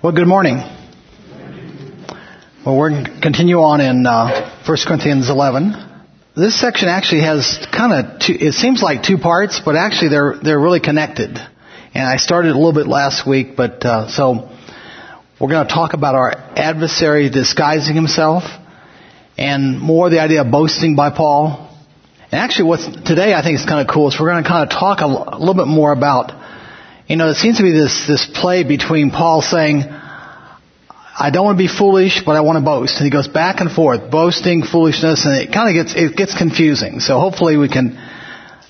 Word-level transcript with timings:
Well, 0.00 0.12
good 0.12 0.28
morning. 0.28 0.58
Well, 2.64 2.76
we're 2.78 2.90
going 2.90 3.04
to 3.04 3.20
continue 3.20 3.56
on 3.56 3.80
in 3.80 4.06
uh, 4.06 4.56
1 4.64 4.78
Corinthians 4.86 5.28
11. 5.28 5.74
This 6.36 6.60
section 6.60 6.88
actually 6.88 7.22
has 7.22 7.66
kind 7.76 7.92
of 7.92 8.20
two, 8.20 8.34
it 8.38 8.52
seems 8.52 8.80
like 8.80 9.02
two 9.02 9.18
parts, 9.18 9.60
but 9.64 9.74
actually 9.74 10.10
they're, 10.10 10.38
they're 10.40 10.60
really 10.60 10.78
connected. 10.78 11.36
And 11.94 12.06
I 12.06 12.18
started 12.18 12.52
a 12.52 12.54
little 12.54 12.72
bit 12.72 12.86
last 12.86 13.26
week, 13.26 13.56
but, 13.56 13.84
uh, 13.84 14.08
so 14.08 14.48
we're 15.40 15.50
going 15.50 15.66
to 15.66 15.74
talk 15.74 15.94
about 15.94 16.14
our 16.14 16.30
adversary 16.32 17.28
disguising 17.28 17.96
himself 17.96 18.44
and 19.36 19.80
more 19.80 20.10
the 20.10 20.20
idea 20.20 20.42
of 20.42 20.52
boasting 20.52 20.94
by 20.94 21.10
Paul. 21.10 21.76
And 22.30 22.40
actually 22.40 22.68
what's, 22.68 22.86
today 22.86 23.34
I 23.34 23.42
think 23.42 23.58
is 23.58 23.66
kind 23.66 23.80
of 23.80 23.92
cool 23.92 24.06
is 24.06 24.16
we're 24.20 24.30
going 24.30 24.44
to 24.44 24.48
kind 24.48 24.62
of 24.62 24.70
talk 24.70 25.00
a 25.00 25.08
little 25.08 25.54
bit 25.54 25.66
more 25.66 25.90
about, 25.90 26.30
you 27.08 27.16
know, 27.16 27.30
it 27.30 27.36
seems 27.36 27.56
to 27.56 27.62
be 27.62 27.72
this, 27.72 28.06
this 28.06 28.26
play 28.26 28.64
between 28.64 29.10
Paul 29.10 29.40
saying, 29.40 29.82
I 31.20 31.30
don't 31.32 31.44
want 31.44 31.56
to 31.58 31.64
be 31.64 31.68
foolish, 31.68 32.22
but 32.24 32.36
I 32.36 32.42
want 32.42 32.58
to 32.58 32.64
boast. 32.64 32.98
And 32.98 33.04
he 33.04 33.10
goes 33.10 33.26
back 33.26 33.60
and 33.60 33.72
forth, 33.72 34.10
boasting, 34.10 34.62
foolishness, 34.62 35.24
and 35.24 35.34
it 35.40 35.52
kind 35.52 35.68
of 35.70 35.86
gets, 35.86 35.96
it 35.96 36.14
gets 36.16 36.36
confusing. 36.36 37.00
So 37.00 37.18
hopefully 37.18 37.56
we 37.56 37.68
can 37.68 37.98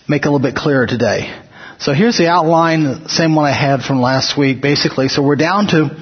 make 0.09 0.23
it 0.23 0.29
a 0.29 0.31
little 0.31 0.39
bit 0.39 0.55
clearer 0.55 0.87
today. 0.87 1.35
So 1.81 1.93
here's 1.93 2.17
the 2.17 2.29
outline, 2.29 3.09
same 3.09 3.35
one 3.35 3.45
I 3.45 3.53
had 3.53 3.83
from 3.83 4.01
last 4.01 4.39
week, 4.39 4.63
basically. 4.63 5.09
So 5.09 5.23
we're 5.23 5.37
down 5.37 5.67
to, 5.69 6.01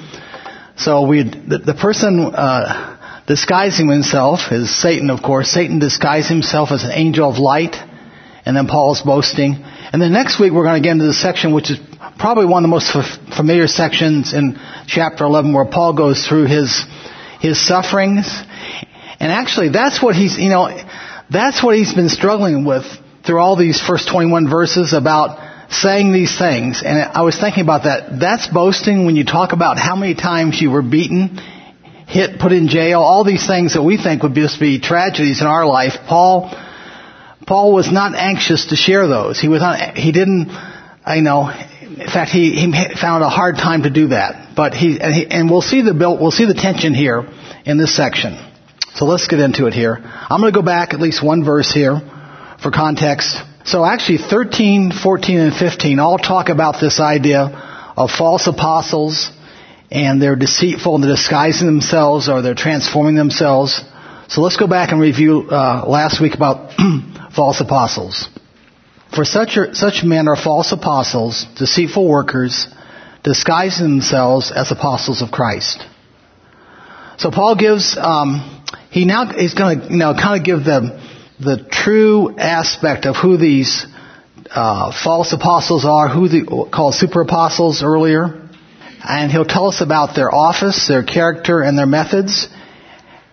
so 0.77 1.07
we, 1.07 1.23
the, 1.23 1.59
the 1.65 1.75
person, 1.75 2.21
uh, 2.21 3.25
disguising 3.27 3.89
himself 3.89 4.53
is 4.53 4.71
Satan, 4.71 5.09
of 5.09 5.23
course. 5.23 5.51
Satan 5.51 5.79
disguised 5.79 6.29
himself 6.29 6.71
as 6.71 6.85
an 6.85 6.93
angel 6.93 7.29
of 7.29 7.39
light, 7.39 7.77
and 8.47 8.57
then 8.57 8.69
Paul's 8.69 9.03
boasting. 9.03 9.57
And 9.93 10.01
then 10.01 10.13
next 10.13 10.41
week 10.41 10.53
we're 10.53 10.65
going 10.65 10.81
to 10.81 10.87
get 10.87 10.93
into 10.93 11.05
the 11.07 11.13
section 11.13 11.53
which 11.53 11.71
is 11.71 11.79
probably 12.19 12.47
one 12.47 12.65
of 12.65 12.69
the 12.69 12.75
most 12.75 12.95
f- 12.95 13.37
familiar 13.37 13.67
sections 13.67 14.33
in 14.33 14.59
chapter 14.87 15.25
11 15.25 15.53
where 15.53 15.67
Paul 15.67 15.95
goes 15.95 16.27
through 16.27 16.47
his, 16.47 16.85
his 17.41 17.61
sufferings. 17.61 18.27
And 19.19 19.33
actually 19.33 19.71
that's 19.71 20.01
what 20.01 20.15
he's, 20.15 20.39
you 20.39 20.49
know, 20.49 20.71
that's 21.29 21.63
what 21.63 21.77
he's 21.77 21.93
been 21.93 22.09
struggling 22.09 22.65
with 22.65 22.85
through 23.27 23.41
all 23.41 23.57
these 23.57 23.81
first 23.81 24.09
21 24.09 24.49
verses 24.49 24.93
about 24.93 25.73
saying 25.73 26.13
these 26.13 26.39
things. 26.39 26.83
And 26.85 26.99
I 26.99 27.23
was 27.23 27.39
thinking 27.39 27.65
about 27.65 27.83
that. 27.83 28.21
That's 28.21 28.47
boasting 28.47 29.05
when 29.05 29.17
you 29.17 29.25
talk 29.25 29.53
about 29.53 29.77
how 29.77 29.97
many 29.97 30.15
times 30.15 30.61
you 30.61 30.71
were 30.71 30.83
beaten, 30.83 31.41
hit, 32.07 32.39
put 32.39 32.53
in 32.53 32.69
jail, 32.69 33.01
all 33.01 33.25
these 33.25 33.45
things 33.45 33.75
that 33.75 33.83
we 33.83 33.97
think 33.97 34.23
would 34.23 34.35
just 34.35 34.61
be 34.61 34.81
tragedies 34.81 35.41
in 35.41 35.49
our 35.49 35.67
life. 35.67 35.95
Paul, 36.07 36.55
Paul 37.47 37.73
was 37.73 37.91
not 37.93 38.15
anxious 38.15 38.67
to 38.67 38.77
share 38.77 39.07
those. 39.07 39.41
He 39.41 39.49
was 39.49 39.61
not, 39.61 39.97
he 39.97 40.11
didn't, 40.11 40.51
I 41.05 41.21
know, 41.21 41.49
in 41.49 42.09
fact, 42.09 42.31
he, 42.33 42.51
he 42.51 42.73
found 43.01 43.23
a 43.23 43.29
hard 43.29 43.57
time 43.57 43.85
to 43.85 43.91
do 43.91 44.09
that. 44.09 44.55
But 44.57 44.75
he 44.75 45.01
and, 45.01 45.15
he, 45.15 45.27
and 45.27 45.51
we'll 45.51 45.63
see 45.63 45.83
the 45.83 45.95
build, 45.95 46.21
we'll 46.21 46.33
see 46.33 46.47
the 46.47 46.55
tension 46.55 46.93
here 46.93 47.29
in 47.65 47.79
this 47.79 47.95
section. 47.95 48.37
So 48.95 49.05
let's 49.05 49.29
get 49.29 49.39
into 49.39 49.67
it 49.67 49.75
here. 49.75 49.99
I'm 50.03 50.41
going 50.41 50.53
to 50.53 50.59
go 50.59 50.65
back 50.65 50.93
at 50.93 51.01
least 51.01 51.23
one 51.23 51.45
verse 51.45 51.73
here 51.73 52.01
for 52.63 52.71
context. 52.71 53.37
So 53.65 53.85
actually 53.85 54.19
13, 54.19 54.93
14, 54.93 55.39
and 55.39 55.55
15 55.55 55.99
all 55.99 56.19
talk 56.19 56.49
about 56.49 56.81
this 56.81 56.99
idea 56.99 57.41
of 57.97 58.11
false 58.11 58.47
apostles 58.47 59.31
and 59.91 60.21
they're 60.21 60.37
deceitful 60.37 60.95
and 60.95 61.05
they're 61.05 61.15
disguising 61.15 61.67
themselves 61.67 62.29
or 62.29 62.43
they're 62.43 62.55
transforming 62.55 63.15
themselves. 63.15 63.83
So 64.29 64.41
let's 64.41 64.57
go 64.57 64.67
back 64.67 64.93
and 64.93 65.01
review 65.01 65.49
uh, 65.51 65.85
last 65.87 66.21
week 66.21 66.35
about 66.35 66.73
false 67.37 67.61
apostles. 67.61 68.29
For 69.15 69.25
such, 69.25 69.57
are, 69.57 69.75
such 69.75 70.03
men 70.03 70.27
are 70.27 70.37
false 70.37 70.73
apostles, 70.73 71.47
deceitful 71.57 72.09
workers, 72.09 72.67
disguising 73.23 73.89
themselves 73.89 74.51
as 74.51 74.73
apostles 74.73 75.23
of 75.23 75.31
Christ. 75.31 75.85
So 77.19 77.31
Paul 77.31 77.55
gives, 77.57 77.97
um, 77.97 78.65
he 78.91 79.05
now 79.05 79.31
is 79.31 79.55
going 79.55 79.81
to, 79.81 79.87
you 79.91 79.97
know, 79.97 80.15
kind 80.15 80.41
of 80.41 80.45
give 80.45 80.65
the 80.65 81.01
the 81.39 81.67
true 81.71 82.37
aspect 82.39 83.05
of 83.05 83.17
who 83.17 83.37
these 83.37 83.87
uh, 84.51 84.93
false 85.05 85.33
apostles 85.33 85.85
are, 85.85 86.09
who 86.09 86.29
the 86.29 86.69
called 86.73 86.95
super 86.95 87.21
apostles 87.23 87.83
earlier, 87.83 88.49
and 89.07 89.31
he'll 89.31 89.45
tell 89.45 89.67
us 89.67 89.81
about 89.81 90.17
their 90.17 90.35
office, 90.35 90.89
their 90.89 91.05
character, 91.05 91.61
and 91.61 91.77
their 91.77 91.87
methods. 91.87 92.49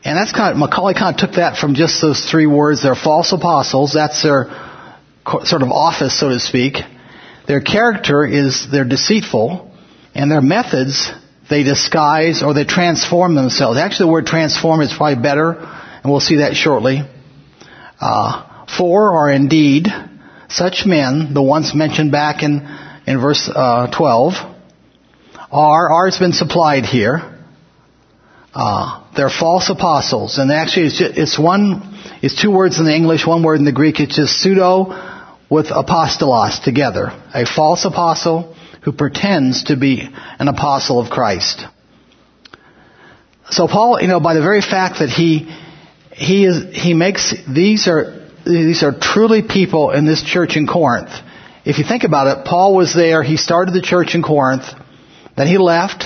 And 0.05 0.17
that's 0.17 0.33
kind 0.33 0.51
of 0.51 0.57
Macaulay 0.57 0.93
kind 0.93 1.15
of 1.15 1.19
took 1.19 1.37
that 1.37 1.57
from 1.57 1.75
just 1.75 2.01
those 2.01 2.29
three 2.29 2.45
words. 2.45 2.83
They're 2.83 2.95
false 2.95 3.31
apostles. 3.31 3.93
That's 3.93 4.21
their 4.21 4.45
sort 5.43 5.61
of 5.61 5.71
office, 5.71 6.19
so 6.19 6.29
to 6.29 6.39
speak. 6.39 6.77
Their 7.47 7.61
character 7.61 8.25
is 8.25 8.67
they're 8.69 8.87
deceitful, 8.87 9.71
and 10.13 10.29
their 10.29 10.41
methods 10.41 11.11
they 11.49 11.63
disguise 11.63 12.41
or 12.43 12.53
they 12.53 12.65
transform 12.65 13.35
themselves. 13.35 13.77
Actually, 13.77 14.07
the 14.07 14.11
word 14.11 14.25
transform 14.25 14.81
is 14.81 14.93
probably 14.95 15.21
better, 15.21 15.51
and 15.53 16.11
we'll 16.11 16.19
see 16.19 16.37
that 16.37 16.55
shortly. 16.55 17.01
Uh, 17.99 18.49
are 18.79 19.31
indeed 19.31 19.87
such 20.49 20.85
men, 20.85 21.33
the 21.33 21.41
ones 21.41 21.73
mentioned 21.73 22.11
back 22.11 22.43
in 22.43 22.67
in 23.05 23.19
verse 23.19 23.49
uh, 23.53 23.87
12, 23.95 24.33
are 25.51 26.05
has 26.05 26.17
been 26.19 26.33
supplied 26.33 26.85
here. 26.85 27.39
Uh, 28.53 29.02
they're 29.15 29.29
false 29.29 29.69
apostles, 29.69 30.37
and 30.37 30.51
actually 30.51 30.87
it's, 30.87 30.97
just, 30.97 31.17
it's 31.17 31.39
one, 31.39 31.99
it's 32.21 32.41
two 32.41 32.51
words 32.51 32.79
in 32.79 32.85
the 32.85 32.95
English, 32.95 33.25
one 33.25 33.43
word 33.43 33.59
in 33.59 33.65
the 33.65 33.71
Greek. 33.71 33.99
It's 33.99 34.15
just 34.15 34.39
pseudo 34.39 34.87
with 35.49 35.67
apostolos 35.67 36.63
together. 36.63 37.11
A 37.33 37.45
false 37.45 37.85
apostle 37.85 38.55
who 38.83 38.91
pretends 38.91 39.65
to 39.65 39.77
be 39.77 40.09
an 40.39 40.47
apostle 40.47 40.99
of 40.99 41.09
Christ. 41.09 41.65
So 43.49 43.67
Paul, 43.67 44.01
you 44.01 44.07
know, 44.07 44.19
by 44.19 44.33
the 44.33 44.41
very 44.41 44.61
fact 44.61 44.99
that 44.99 45.09
he 45.09 45.53
he 46.11 46.45
is 46.45 46.75
he 46.75 46.93
makes 46.93 47.33
these 47.47 47.87
are 47.87 48.27
these 48.45 48.83
are 48.83 48.93
truly 48.99 49.41
people 49.41 49.91
in 49.91 50.05
this 50.05 50.23
church 50.23 50.55
in 50.55 50.67
Corinth. 50.67 51.11
If 51.65 51.77
you 51.77 51.85
think 51.85 52.03
about 52.03 52.27
it, 52.27 52.45
Paul 52.45 52.75
was 52.75 52.93
there, 52.93 53.23
he 53.23 53.37
started 53.37 53.73
the 53.73 53.81
church 53.81 54.15
in 54.15 54.23
Corinth, 54.23 54.65
then 55.37 55.47
he 55.47 55.57
left, 55.57 56.05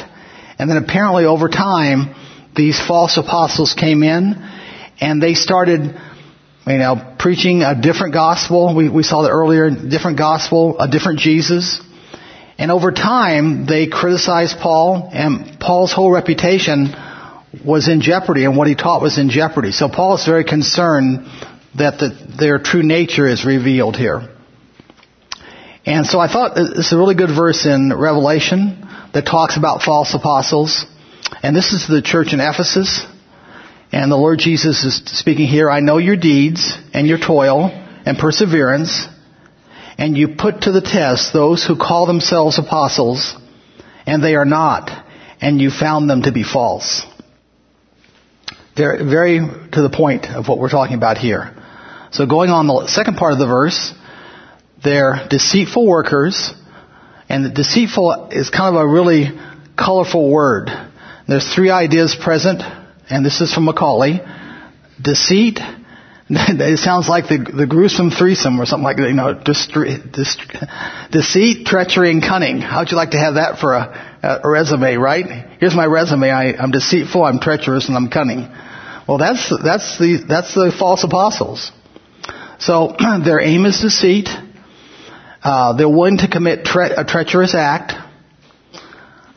and 0.59 0.69
then 0.69 0.78
apparently 0.78 1.25
over 1.25 1.50
time 1.50 2.13
these 2.57 2.79
false 2.79 3.18
apostles 3.18 3.73
came 3.73 4.03
in 4.03 4.35
and 5.00 5.22
they 5.22 5.35
started 5.35 5.95
you 6.68 6.78
know, 6.78 7.16
preaching 7.18 7.62
a 7.63 7.79
different 7.79 8.13
gospel. 8.13 8.75
We, 8.75 8.90
we 8.90 9.03
saw 9.03 9.22
that 9.22 9.29
earlier, 9.29 9.69
different 9.69 10.18
gospel, 10.18 10.78
a 10.79 10.90
different 10.90 11.19
Jesus. 11.19 11.79
And 12.57 12.72
over 12.72 12.91
time, 12.91 13.66
they 13.66 13.88
criticized 13.88 14.57
Paul, 14.59 15.09
and 15.13 15.59
Paul's 15.59 15.94
whole 15.94 16.12
reputation 16.12 16.94
was 17.66 17.88
in 17.88 18.01
jeopardy, 18.01 18.46
and 18.46 18.57
what 18.57 18.67
he 18.67 18.75
taught 18.75 19.01
was 19.01 19.17
in 19.17 19.29
jeopardy. 19.29 19.72
So 19.72 19.88
Paul 19.88 20.16
is 20.16 20.25
very 20.25 20.44
concerned 20.44 21.28
that 21.78 22.00
the, 22.00 22.35
their 22.38 22.59
true 22.59 22.84
nature 22.84 23.28
is 23.28 23.46
revealed 23.46 23.96
here. 23.96 24.28
And 25.85 26.06
so 26.06 26.19
I 26.19 26.28
thought 26.28 26.57
uh, 26.57 26.63
this 26.75 26.88
is 26.88 26.94
a 26.94 26.97
really 26.97 27.16
good 27.16 27.29
verse 27.29 27.66
in 27.66 27.94
Revelation 27.96 28.85
that 29.13 29.25
talks 29.25 29.56
about 29.56 29.84
false 29.84 30.13
apostles. 30.13 30.85
And 31.43 31.55
this 31.55 31.73
is 31.73 31.88
the 31.88 32.01
church 32.01 32.33
in 32.33 32.39
Ephesus. 32.39 33.05
And 33.91 34.11
the 34.11 34.17
Lord 34.17 34.39
Jesus 34.39 34.83
is 34.83 35.01
speaking 35.17 35.47
here, 35.47 35.69
I 35.69 35.79
know 35.79 35.97
your 35.97 36.17
deeds 36.17 36.77
and 36.93 37.07
your 37.07 37.17
toil 37.17 37.69
and 38.05 38.17
perseverance, 38.17 39.07
and 39.97 40.17
you 40.17 40.35
put 40.37 40.61
to 40.61 40.71
the 40.71 40.81
test 40.81 41.33
those 41.33 41.66
who 41.66 41.77
call 41.77 42.05
themselves 42.05 42.59
apostles, 42.59 43.35
and 44.05 44.23
they 44.23 44.35
are 44.35 44.45
not, 44.45 44.89
and 45.41 45.61
you 45.61 45.69
found 45.71 46.09
them 46.09 46.23
to 46.23 46.31
be 46.31 46.43
false. 46.43 47.05
Very, 48.75 49.03
very 49.03 49.39
to 49.39 49.81
the 49.81 49.89
point 49.89 50.25
of 50.25 50.47
what 50.47 50.59
we're 50.59 50.69
talking 50.69 50.95
about 50.95 51.17
here. 51.17 51.55
So 52.11 52.25
going 52.25 52.49
on 52.49 52.67
the 52.67 52.87
second 52.87 53.16
part 53.16 53.33
of 53.33 53.39
the 53.39 53.47
verse, 53.47 53.93
they're 54.83 55.27
deceitful 55.29 55.85
workers, 55.85 56.53
and 57.29 57.43
the 57.43 57.49
deceitful 57.49 58.29
is 58.31 58.49
kind 58.49 58.75
of 58.75 58.81
a 58.81 58.87
really 58.87 59.27
colorful 59.77 60.31
word. 60.31 60.69
There's 61.28 61.53
three 61.53 61.70
ideas 61.70 62.16
present 62.16 62.62
and 63.09 63.26
this 63.26 63.41
is 63.41 63.53
from 63.53 63.66
Macaulay, 63.66 64.20
deceit, 65.02 65.59
it 66.29 66.79
sounds 66.79 67.08
like 67.08 67.29
the, 67.29 67.38
the 67.38 67.66
gruesome 67.66 68.12
threesome 68.12 68.59
or 68.59 68.66
something 68.66 68.84
like 68.84 68.97
that, 68.97 69.08
you 69.08 69.14
know, 69.14 69.34
deceit, 71.09 71.66
treachery, 71.66 72.12
and 72.12 72.22
cunning. 72.22 72.59
How'd 72.59 72.91
you 72.91 72.97
like 72.97 73.12
to 73.12 73.18
have 73.18 73.35
that 73.35 73.59
for 73.59 73.74
a, 73.74 74.41
a 74.44 74.50
resume, 74.50 74.97
right? 74.97 75.58
Here's 75.59 75.74
my 75.74 75.85
resume. 75.85 76.29
I, 76.29 76.52
I'm 76.52 76.72
deceitful, 76.72 77.24
I'm 77.24 77.40
treacherous, 77.40 77.88
and 77.88 77.96
I'm 77.96 78.09
cunning. 78.09 78.50
Well, 79.08 79.18
that's, 79.18 79.50
that's 79.64 79.97
the, 80.00 80.26
that's 80.28 80.53
the 80.53 80.76
false 80.78 81.06
apostles. 81.06 81.72
So, 82.59 82.94
their 83.24 83.40
aim 83.40 83.66
is 83.66 83.79
deceit. 83.79 84.28
Uh, 85.41 85.78
they're 85.78 85.88
willing 85.88 86.18
to 86.18 86.28
commit 86.28 86.66
tre- 86.66 86.91
a 86.91 87.06
treacherous 87.06 87.56
act. 87.56 87.94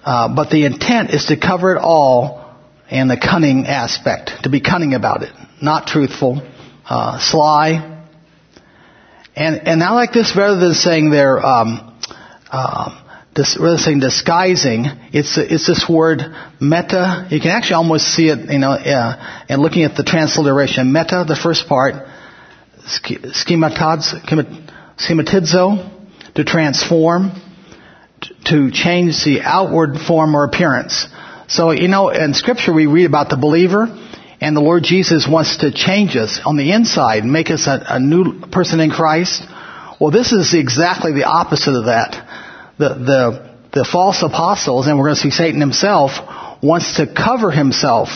Uh, 0.05 0.35
but 0.35 0.51
the 0.51 0.65
intent 0.65 1.11
is 1.11 1.27
to 1.27 1.37
cover 1.37 1.77
it 1.77 1.81
all 1.81 2.57
and 2.91 3.11
the 3.11 3.17
cunning 3.17 3.67
aspect, 3.67 4.31
to 4.43 4.49
be 4.49 4.61
cunning 4.61 4.95
about 4.95 5.23
it, 5.23 5.33
not 5.63 5.87
truthful, 5.87 6.43
uh, 6.89 7.19
sly. 7.21 8.05
And, 9.37 9.69
and 9.69 9.83
I 9.83 9.93
like 9.93 10.13
this 10.13 10.35
rather 10.37 10.59
than 10.59 10.75
saying 10.75 11.11
they're 11.11 11.45
um, 11.45 11.99
uh, 12.51 13.01
this, 13.35 13.57
rather 13.59 13.77
than 13.77 13.79
saying 13.79 14.01
disguising, 14.01 14.87
it's 15.13 15.39
it's 15.39 15.67
this 15.67 15.89
word 15.89 16.21
meta. 16.61 17.29
You 17.31 17.41
can 17.41 17.51
actually 17.53 17.75
almost 17.75 18.07
see 18.09 18.29
it, 18.29 18.51
you 18.51 18.59
know, 18.59 18.73
uh, 18.73 19.45
and 19.49 19.63
looking 19.63 19.85
at 19.85 19.97
the 19.97 20.03
transliteration. 20.03 20.93
Meta, 20.93 21.25
the 21.27 21.37
first 21.37 21.69
part, 21.69 21.95
schematizo, 22.81 23.95
to 26.35 26.45
transform, 26.45 27.31
to 28.47 28.71
change 28.71 29.25
the 29.25 29.41
outward 29.43 29.99
form 29.99 30.35
or 30.35 30.45
appearance. 30.45 31.07
So, 31.49 31.71
you 31.73 31.89
know, 31.89 32.11
in 32.11 32.35
scripture 32.35 32.73
we 32.73 32.87
read 32.87 33.07
about 33.07 33.29
the 33.29 33.37
believer, 33.37 33.89
and 34.41 34.57
the 34.57 34.61
Lord 34.61 34.83
Jesus 34.83 35.27
wants 35.29 35.59
to 35.59 35.71
change 35.71 36.17
us 36.17 36.41
on 36.45 36.57
the 36.57 36.73
inside, 36.73 37.25
make 37.25 37.51
us 37.51 37.67
a, 37.67 37.85
a 37.89 38.01
new 38.01 38.41
person 38.47 38.81
in 38.81 38.91
Christ. 38.91 39.43
Well, 40.01 40.11
this 40.11 40.33
is 40.33 40.55
exactly 40.55 41.13
the 41.13 41.25
opposite 41.25 41.75
of 41.75 41.87
that 41.87 42.27
the, 42.81 42.89
the, 42.95 43.51
the 43.73 43.85
false 43.85 44.23
apostles, 44.23 44.87
and 44.87 44.99
we're 44.99 45.05
going 45.05 45.17
to 45.17 45.21
see 45.21 45.31
Satan 45.31 45.61
himself, 45.61 46.13
wants 46.63 46.97
to 46.97 47.07
cover 47.07 47.51
himself 47.51 48.09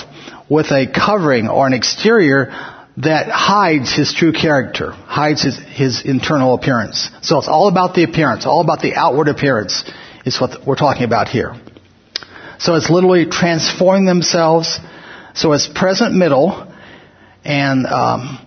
with 0.48 0.66
a 0.72 0.86
covering 0.86 1.48
or 1.48 1.66
an 1.66 1.74
exterior 1.74 2.48
that 2.96 3.29
hides 3.29 3.94
his 3.94 4.14
true 4.14 4.32
character, 4.32 4.93
hides 4.93 5.43
his, 5.43 5.58
his 5.58 6.02
internal 6.05 6.55
appearance. 6.55 7.11
So 7.23 7.38
it's 7.38 7.49
all 7.49 7.69
about 7.69 7.94
the 7.94 8.05
appearance, 8.05 8.46
all 8.46 8.61
about 8.61 8.81
the 8.81 8.94
outward 8.94 9.29
appearance 9.29 9.85
is 10.25 10.41
what 10.41 10.67
we're 10.67 10.76
talking 10.76 11.05
about 11.05 11.29
here. 11.29 11.55
So 12.58 12.76
it's 12.76 12.88
literally 12.88 13.26
transforming 13.26 14.05
themselves. 14.06 14.79
So 15.35 15.52
it's 15.52 15.67
present 15.67 16.14
middle, 16.14 16.73
and 17.44 17.87
um, 17.87 18.38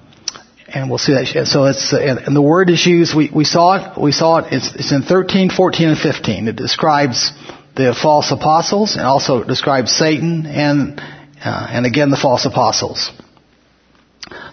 and 0.67 0.89
we'll 0.89 0.97
see 0.97 1.13
that. 1.13 1.47
So 1.47 1.65
it's 1.65 1.91
and 1.91 2.35
the 2.35 2.41
word 2.41 2.69
is 2.69 2.85
used. 2.85 3.15
We, 3.15 3.29
we 3.33 3.43
saw 3.43 3.75
it. 3.75 4.01
We 4.01 4.13
saw 4.13 4.37
it. 4.37 4.53
It's, 4.53 4.73
it's 4.75 4.91
in 4.93 5.01
13, 5.03 5.49
14, 5.49 5.89
and 5.89 5.97
15. 5.97 6.47
It 6.47 6.55
describes 6.55 7.31
the 7.75 7.93
false 7.93 8.31
apostles 8.31 8.95
and 8.95 9.03
also 9.03 9.43
describes 9.43 9.91
Satan 9.91 10.45
and 10.45 10.99
uh, 11.43 11.67
and 11.69 11.85
again 11.85 12.09
the 12.09 12.17
false 12.17 12.45
apostles. 12.45 13.11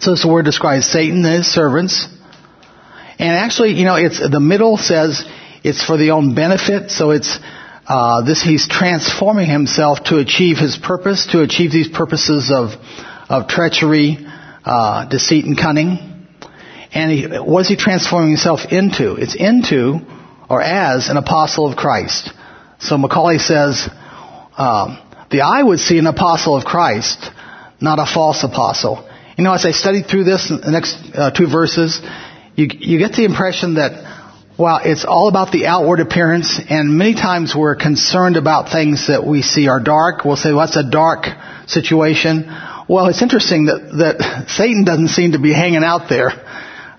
So 0.01 0.11
this 0.13 0.25
word 0.25 0.45
describes 0.45 0.87
Satan 0.87 1.25
and 1.25 1.37
his 1.37 1.47
servants. 1.47 2.09
And 3.19 3.31
actually, 3.31 3.73
you 3.73 3.85
know, 3.85 3.97
it's 3.97 4.19
the 4.19 4.41
middle 4.41 4.77
says 4.77 5.25
it's 5.63 5.85
for 5.85 5.97
the 5.97 6.11
own 6.11 6.35
benefit. 6.35 6.91
So 6.91 7.11
it's 7.11 7.39
uh, 7.87 8.23
this 8.23 8.43
he's 8.43 8.67
transforming 8.69 9.49
himself 9.49 10.05
to 10.05 10.19
achieve 10.19 10.59
his 10.59 10.77
purpose, 10.77 11.27
to 11.33 11.43
achieve 11.43 11.71
these 11.71 11.89
purposes 11.89 12.51
of 12.51 12.71
of 13.29 13.49
treachery, 13.49 14.19
uh, 14.65 15.07
deceit 15.07 15.45
and 15.45 15.59
cunning. 15.59 16.27
And 16.93 17.11
he, 17.11 17.27
what 17.27 17.61
is 17.61 17.69
he 17.69 17.77
transforming 17.77 18.31
himself 18.31 18.61
into? 18.71 19.17
It's 19.17 19.35
into 19.35 20.01
or 20.49 20.61
as 20.63 21.09
an 21.09 21.17
apostle 21.17 21.67
of 21.67 21.77
Christ. 21.77 22.31
So 22.79 22.99
Macaulay 22.99 23.39
says, 23.39 23.89
um, 24.57 24.99
the 25.31 25.41
eye 25.41 25.63
would 25.63 25.81
see 25.81 25.99
an 25.99 26.07
apostle 26.07 26.57
of 26.57 26.65
Christ, 26.65 27.31
not 27.81 27.99
a 27.99 28.07
false 28.07 28.45
apostle. 28.45 29.09
You 29.37 29.43
know, 29.43 29.53
as 29.53 29.67
I 29.67 29.73
studied 29.73 30.07
through 30.07 30.25
this, 30.25 30.49
the 30.49 30.71
next 30.71 30.97
uh, 31.13 31.33
two 31.33 31.49
verses, 31.49 32.01
you, 32.55 32.69
you 32.71 32.99
get 33.01 33.15
the 33.15 33.25
impression 33.25 33.75
that, 33.75 34.47
well, 34.57 34.79
it's 34.85 35.05
all 35.05 35.27
about 35.27 35.51
the 35.51 35.67
outward 35.67 35.99
appearance, 35.99 36.61
and 36.71 36.97
many 36.97 37.15
times 37.15 37.53
we're 37.53 37.75
concerned 37.75 38.37
about 38.37 38.71
things 38.71 39.09
that 39.09 39.27
we 39.27 39.43
see 39.43 39.67
are 39.67 39.81
dark. 39.81 40.25
We'll 40.25 40.37
say, 40.37 40.53
well, 40.53 40.65
that's 40.67 40.77
a 40.77 40.89
dark 40.89 41.27
situation. 41.67 42.47
Well, 42.89 43.09
it's 43.09 43.23
interesting 43.23 43.67
that, 43.67 43.81
that 43.99 44.49
Satan 44.51 44.85
doesn't 44.85 45.09
seem 45.09 45.33
to 45.33 45.41
be 45.41 45.53
hanging 45.53 45.83
out 45.83 46.09
there, 46.09 46.31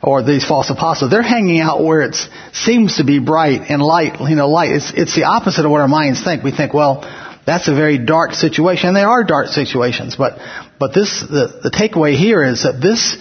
or 0.03 0.21
these 0.21 0.45
false 0.45 0.69
apostles. 0.69 1.11
They're 1.11 1.23
hanging 1.23 1.61
out 1.61 1.81
where 1.85 2.01
it 2.01 2.17
seems 2.51 2.97
to 2.97 3.05
be 3.05 3.19
bright 3.19 3.61
and 3.69 3.81
light, 3.81 4.19
you 4.19 4.35
know, 4.35 4.49
light. 4.49 4.71
It's, 4.71 4.91
it's 4.93 5.15
the 5.15 5.23
opposite 5.23 5.63
of 5.63 5.71
what 5.71 5.79
our 5.79 5.87
minds 5.87 6.21
think. 6.21 6.43
We 6.43 6.51
think, 6.51 6.73
well, 6.73 6.99
that's 7.45 7.67
a 7.67 7.75
very 7.75 7.97
dark 7.97 8.33
situation. 8.33 8.89
And 8.89 8.97
they 8.97 9.03
are 9.03 9.23
dark 9.23 9.47
situations, 9.47 10.15
but, 10.15 10.39
but 10.79 10.93
this, 10.93 11.21
the, 11.21 11.59
the 11.63 11.71
takeaway 11.71 12.15
here 12.15 12.43
is 12.43 12.63
that 12.63 12.81
this 12.81 13.17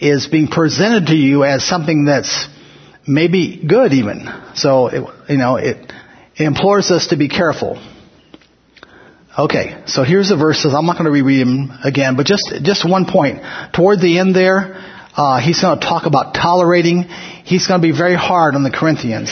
is 0.00 0.28
being 0.28 0.48
presented 0.48 1.08
to 1.08 1.16
you 1.16 1.44
as 1.44 1.64
something 1.64 2.04
that's 2.04 2.48
maybe 3.06 3.62
good 3.66 3.92
even. 3.92 4.28
So, 4.54 4.86
it, 4.86 5.10
you 5.28 5.36
know, 5.36 5.56
it, 5.56 5.92
it 6.36 6.44
implores 6.44 6.90
us 6.90 7.08
to 7.08 7.16
be 7.16 7.28
careful. 7.28 7.84
Okay, 9.38 9.82
so 9.86 10.02
here's 10.02 10.28
the 10.28 10.36
verses. 10.36 10.74
I'm 10.74 10.86
not 10.86 10.94
going 10.94 11.04
to 11.04 11.10
reread 11.10 11.40
them 11.40 11.70
again, 11.84 12.16
but 12.16 12.26
just 12.26 12.52
just 12.62 12.88
one 12.88 13.06
point. 13.06 13.40
Toward 13.72 14.00
the 14.00 14.18
end 14.18 14.34
there, 14.34 14.74
uh, 15.16 15.40
he's 15.40 15.60
going 15.60 15.78
to 15.78 15.86
talk 15.86 16.06
about 16.06 16.34
tolerating. 16.34 17.04
He's 17.44 17.68
going 17.68 17.80
to 17.80 17.86
be 17.86 17.96
very 17.96 18.16
hard 18.16 18.56
on 18.56 18.64
the 18.64 18.72
Corinthians 18.72 19.30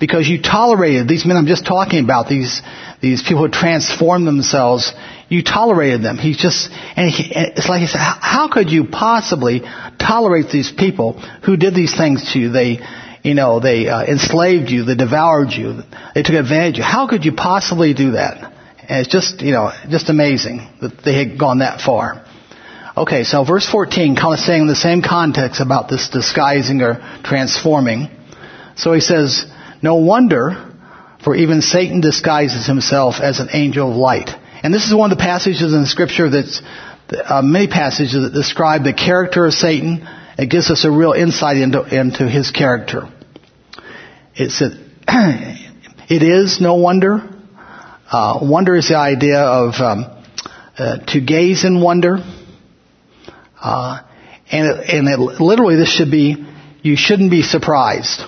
because 0.00 0.28
you 0.28 0.42
tolerated 0.42 1.08
these 1.08 1.24
men 1.26 1.36
I'm 1.36 1.46
just 1.46 1.66
talking 1.66 2.04
about. 2.04 2.28
These 2.28 2.62
these 3.00 3.22
people 3.22 3.46
who 3.46 3.48
transformed 3.50 4.26
themselves. 4.26 4.92
You 5.28 5.42
tolerated 5.42 6.02
them. 6.02 6.16
He's 6.16 6.38
just 6.38 6.70
and 6.96 7.10
he, 7.10 7.32
it's 7.34 7.68
like 7.68 7.80
he 7.80 7.86
said, 7.86 8.00
how 8.00 8.48
could 8.50 8.70
you 8.70 8.86
possibly 8.86 9.60
tolerate 9.98 10.50
these 10.50 10.72
people 10.72 11.20
who 11.44 11.56
did 11.56 11.74
these 11.74 11.94
things 11.94 12.32
to 12.32 12.38
you? 12.38 12.50
They 12.50 12.78
you 13.22 13.34
know, 13.34 13.60
they 13.60 13.88
uh, 13.88 14.04
enslaved 14.04 14.70
you, 14.70 14.84
they 14.84 14.94
devoured 14.94 15.52
you, 15.52 15.82
they 16.14 16.22
took 16.22 16.34
advantage 16.34 16.74
of 16.74 16.78
you. 16.78 16.84
How 16.84 17.08
could 17.08 17.24
you 17.24 17.32
possibly 17.32 17.92
do 17.92 18.12
that? 18.12 18.52
And 18.88 19.00
it's 19.00 19.12
just, 19.12 19.42
you 19.42 19.52
know, 19.52 19.70
just 19.90 20.08
amazing 20.08 20.66
that 20.80 21.02
they 21.04 21.14
had 21.14 21.38
gone 21.38 21.58
that 21.58 21.80
far. 21.80 22.24
Okay, 22.96 23.22
so 23.24 23.44
verse 23.44 23.68
14, 23.68 24.16
kind 24.16 24.34
of 24.34 24.40
saying 24.40 24.66
the 24.66 24.74
same 24.74 25.02
context 25.02 25.60
about 25.60 25.88
this 25.88 26.08
disguising 26.08 26.80
or 26.80 26.98
transforming. 27.22 28.08
So 28.76 28.92
he 28.92 29.00
says, 29.00 29.44
no 29.82 29.96
wonder, 29.96 30.74
for 31.22 31.34
even 31.34 31.62
Satan 31.62 32.00
disguises 32.00 32.66
himself 32.66 33.16
as 33.20 33.40
an 33.40 33.48
angel 33.52 33.90
of 33.90 33.96
light. 33.96 34.30
And 34.62 34.74
this 34.74 34.86
is 34.86 34.94
one 34.94 35.12
of 35.12 35.18
the 35.18 35.22
passages 35.22 35.72
in 35.72 35.86
Scripture 35.86 36.28
that's, 36.28 36.62
uh, 37.10 37.42
many 37.42 37.68
passages 37.68 38.14
that 38.14 38.32
describe 38.32 38.84
the 38.84 38.92
character 38.92 39.46
of 39.46 39.54
Satan. 39.54 40.06
It 40.36 40.50
gives 40.50 40.70
us 40.70 40.84
a 40.84 40.90
real 40.90 41.12
insight 41.12 41.56
into, 41.56 41.82
into 41.82 42.28
his 42.28 42.50
character. 42.50 43.08
It 44.34 44.50
said, 44.50 44.72
it 45.08 46.22
is 46.22 46.60
no 46.60 46.74
wonder 46.74 47.34
uh, 48.10 48.38
wonder 48.42 48.74
is 48.76 48.88
the 48.88 48.96
idea 48.96 49.40
of 49.40 49.74
um, 49.80 50.06
uh, 50.78 50.98
to 51.08 51.20
gaze 51.20 51.64
in 51.64 51.80
wonder, 51.82 52.18
uh, 53.60 54.00
and 54.50 54.66
it, 54.66 54.90
and 54.90 55.08
it, 55.08 55.18
literally 55.18 55.76
this 55.76 55.92
should 55.92 56.10
be 56.10 56.46
you 56.82 56.96
shouldn't 56.96 57.30
be 57.30 57.42
surprised, 57.42 58.22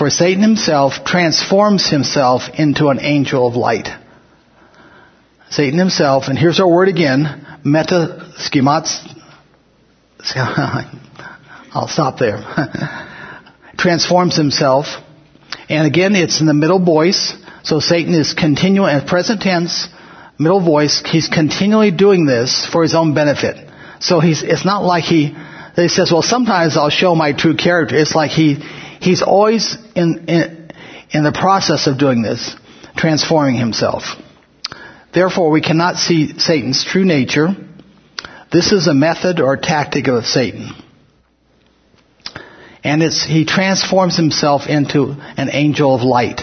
for 0.00 0.08
Satan 0.08 0.42
himself 0.42 1.04
transforms 1.04 1.90
himself 1.90 2.44
into 2.54 2.88
an 2.88 3.00
angel 3.00 3.46
of 3.46 3.54
light. 3.54 3.86
Satan 5.50 5.78
himself, 5.78 6.28
and 6.28 6.38
here's 6.38 6.58
our 6.58 6.66
word 6.66 6.88
again, 6.88 7.46
meta 7.64 8.32
schemats. 8.38 9.06
I'll 10.34 11.86
stop 11.86 12.18
there. 12.18 12.38
transforms 13.76 14.36
himself, 14.36 14.86
and 15.68 15.86
again, 15.86 16.16
it's 16.16 16.40
in 16.40 16.46
the 16.46 16.54
middle 16.54 16.82
voice. 16.82 17.34
So 17.62 17.78
Satan 17.78 18.14
is 18.14 18.32
continuing, 18.32 18.90
at 18.90 19.06
present 19.06 19.42
tense, 19.42 19.86
middle 20.38 20.64
voice, 20.64 21.02
he's 21.04 21.28
continually 21.28 21.90
doing 21.90 22.24
this 22.24 22.66
for 22.72 22.82
his 22.82 22.94
own 22.94 23.12
benefit. 23.12 23.68
So 23.98 24.20
he's, 24.20 24.42
it's 24.42 24.64
not 24.64 24.82
like 24.82 25.04
he, 25.04 25.36
he 25.76 25.88
says, 25.88 26.10
well, 26.10 26.22
sometimes 26.22 26.78
I'll 26.78 26.88
show 26.88 27.14
my 27.14 27.34
true 27.34 27.54
character. 27.54 27.96
It's 27.96 28.14
like 28.14 28.30
he, 28.30 28.56
he's 29.00 29.22
always 29.22 29.76
in, 29.96 30.26
in, 30.28 30.70
in 31.10 31.24
the 31.24 31.32
process 31.32 31.86
of 31.86 31.98
doing 31.98 32.22
this, 32.22 32.54
transforming 32.96 33.56
himself. 33.56 34.04
Therefore, 35.12 35.50
we 35.50 35.60
cannot 35.60 35.96
see 35.96 36.38
Satan's 36.38 36.84
true 36.84 37.04
nature. 37.04 37.48
This 38.52 38.72
is 38.72 38.86
a 38.86 38.94
method 38.94 39.40
or 39.40 39.56
tactic 39.56 40.08
of 40.08 40.24
Satan. 40.24 40.70
And 42.82 43.02
it's, 43.02 43.24
he 43.24 43.44
transforms 43.44 44.16
himself 44.16 44.66
into 44.68 45.16
an 45.36 45.50
angel 45.52 45.94
of 45.94 46.02
light. 46.02 46.40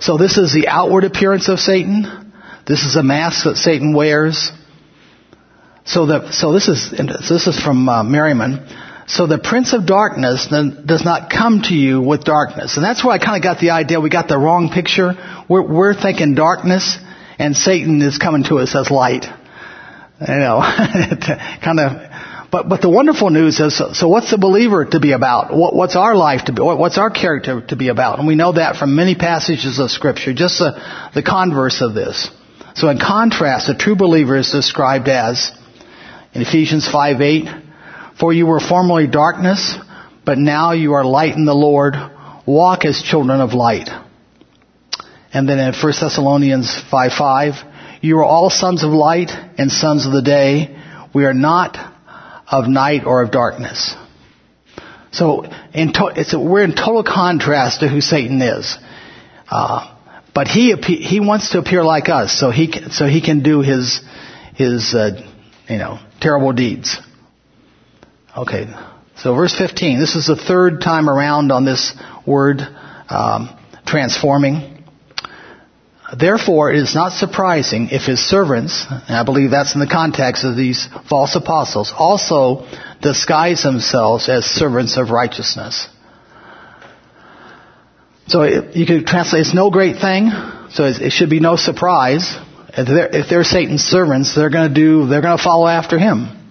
So 0.00 0.18
this 0.18 0.36
is 0.36 0.52
the 0.52 0.68
outward 0.68 1.04
appearance 1.04 1.48
of 1.48 1.58
Satan. 1.60 2.32
This 2.66 2.84
is 2.84 2.96
a 2.96 3.02
mask 3.02 3.44
that 3.44 3.56
Satan 3.56 3.94
wears. 3.94 4.50
So 5.84 6.06
the, 6.06 6.32
so 6.32 6.52
this 6.52 6.68
is, 6.68 6.90
this 6.90 7.46
is 7.46 7.60
from 7.60 7.88
uh, 7.88 8.02
Merriman. 8.02 8.66
So 9.06 9.26
the 9.26 9.38
prince 9.38 9.72
of 9.74 9.86
darkness 9.86 10.48
then 10.50 10.84
does 10.86 11.04
not 11.04 11.30
come 11.30 11.62
to 11.62 11.74
you 11.74 12.00
with 12.00 12.24
darkness. 12.24 12.76
And 12.76 12.84
that's 12.84 13.04
where 13.04 13.12
I 13.12 13.18
kind 13.18 13.36
of 13.36 13.42
got 13.42 13.60
the 13.60 13.70
idea 13.70 14.00
we 14.00 14.10
got 14.10 14.28
the 14.28 14.38
wrong 14.38 14.70
picture. 14.70 15.12
We're, 15.48 15.62
we're 15.62 15.94
thinking 15.94 16.34
darkness 16.34 16.96
and 17.38 17.56
Satan 17.56 18.00
is 18.00 18.18
coming 18.18 18.44
to 18.44 18.58
us 18.58 18.74
as 18.74 18.90
light. 18.90 19.26
You 20.20 20.34
know, 20.34 20.60
kind 21.62 21.80
of 21.80 22.10
but, 22.54 22.68
but 22.68 22.80
the 22.80 22.88
wonderful 22.88 23.30
news 23.30 23.58
is, 23.58 23.76
so 23.98 24.06
what's 24.06 24.30
the 24.30 24.38
believer 24.38 24.84
to 24.84 25.00
be 25.00 25.10
about? 25.10 25.52
What, 25.52 25.74
what's 25.74 25.96
our 25.96 26.14
life 26.14 26.44
to 26.44 26.52
be, 26.52 26.62
what's 26.62 26.98
our 26.98 27.10
character 27.10 27.60
to 27.66 27.74
be 27.74 27.88
about? 27.88 28.20
And 28.20 28.28
we 28.28 28.36
know 28.36 28.52
that 28.52 28.76
from 28.76 28.94
many 28.94 29.16
passages 29.16 29.80
of 29.80 29.90
scripture, 29.90 30.32
just 30.32 30.60
the, 30.60 30.80
the 31.16 31.22
converse 31.24 31.82
of 31.82 31.94
this. 31.94 32.30
So 32.76 32.88
in 32.90 33.00
contrast, 33.00 33.68
a 33.68 33.74
true 33.76 33.96
believer 33.96 34.36
is 34.36 34.52
described 34.52 35.08
as, 35.08 35.50
in 36.32 36.42
Ephesians 36.42 36.88
5, 36.88 37.20
8, 37.20 37.48
for 38.18 38.32
you 38.32 38.46
were 38.46 38.60
formerly 38.60 39.06
darkness, 39.06 39.76
but 40.24 40.38
now 40.38 40.72
you 40.72 40.94
are 40.94 41.04
light 41.04 41.34
in 41.34 41.44
the 41.44 41.54
Lord. 41.54 41.94
Walk 42.46 42.84
as 42.84 43.02
children 43.02 43.40
of 43.40 43.54
light. 43.54 43.88
And 45.32 45.48
then 45.48 45.58
in 45.58 45.74
1 45.74 45.92
Thessalonians 46.00 46.80
5 46.90 47.12
5, 47.12 47.54
you 48.02 48.18
are 48.18 48.24
all 48.24 48.50
sons 48.50 48.84
of 48.84 48.90
light 48.90 49.30
and 49.58 49.70
sons 49.70 50.06
of 50.06 50.12
the 50.12 50.22
day. 50.22 50.78
We 51.14 51.24
are 51.24 51.34
not 51.34 51.76
of 52.46 52.68
night 52.68 53.04
or 53.04 53.22
of 53.22 53.30
darkness. 53.30 53.94
So 55.10 55.42
to, 55.72 56.38
we're 56.38 56.64
in 56.64 56.74
total 56.74 57.04
contrast 57.04 57.80
to 57.80 57.88
who 57.88 58.00
Satan 58.00 58.42
is. 58.42 58.76
Uh, 59.48 59.94
but 60.34 60.48
he 60.48 60.74
he 60.74 61.20
wants 61.20 61.50
to 61.50 61.58
appear 61.58 61.84
like 61.84 62.08
us, 62.08 62.38
so 62.38 62.50
he 62.50 62.72
so 62.90 63.06
he 63.06 63.20
can 63.20 63.42
do 63.42 63.60
his 63.60 64.00
his 64.56 64.92
uh, 64.92 65.22
you 65.68 65.78
know 65.78 66.00
terrible 66.20 66.52
deeds. 66.52 66.98
Okay, 68.36 68.66
so 69.18 69.32
verse 69.36 69.56
15. 69.56 70.00
This 70.00 70.16
is 70.16 70.26
the 70.26 70.34
third 70.34 70.80
time 70.80 71.08
around 71.08 71.52
on 71.52 71.64
this 71.64 71.94
word 72.26 72.62
um, 73.08 73.56
transforming. 73.86 74.82
Therefore, 76.18 76.72
it 76.72 76.78
is 76.78 76.96
not 76.96 77.12
surprising 77.12 77.90
if 77.92 78.02
his 78.02 78.18
servants, 78.18 78.86
and 78.90 79.16
I 79.16 79.22
believe 79.22 79.52
that's 79.52 79.74
in 79.74 79.80
the 79.80 79.86
context 79.86 80.44
of 80.44 80.56
these 80.56 80.88
false 81.08 81.36
apostles, 81.36 81.92
also 81.96 82.66
disguise 83.00 83.62
themselves 83.62 84.28
as 84.28 84.44
servants 84.44 84.96
of 84.96 85.10
righteousness. 85.10 85.86
So 88.26 88.42
you 88.42 88.84
could 88.84 89.06
translate, 89.06 89.42
it's 89.42 89.54
no 89.54 89.70
great 89.70 90.00
thing, 90.00 90.30
so 90.70 90.86
it, 90.86 91.00
it 91.00 91.10
should 91.10 91.30
be 91.30 91.38
no 91.38 91.54
surprise. 91.54 92.36
If 92.76 92.88
they're, 92.88 93.16
if 93.16 93.28
they're 93.30 93.44
Satan's 93.44 93.84
servants, 93.84 94.34
they're 94.34 94.50
going 94.50 94.68
to 94.68 94.74
do, 94.74 95.06
they're 95.06 95.22
going 95.22 95.38
to 95.38 95.42
follow 95.42 95.68
after 95.68 96.00
him. 96.00 96.43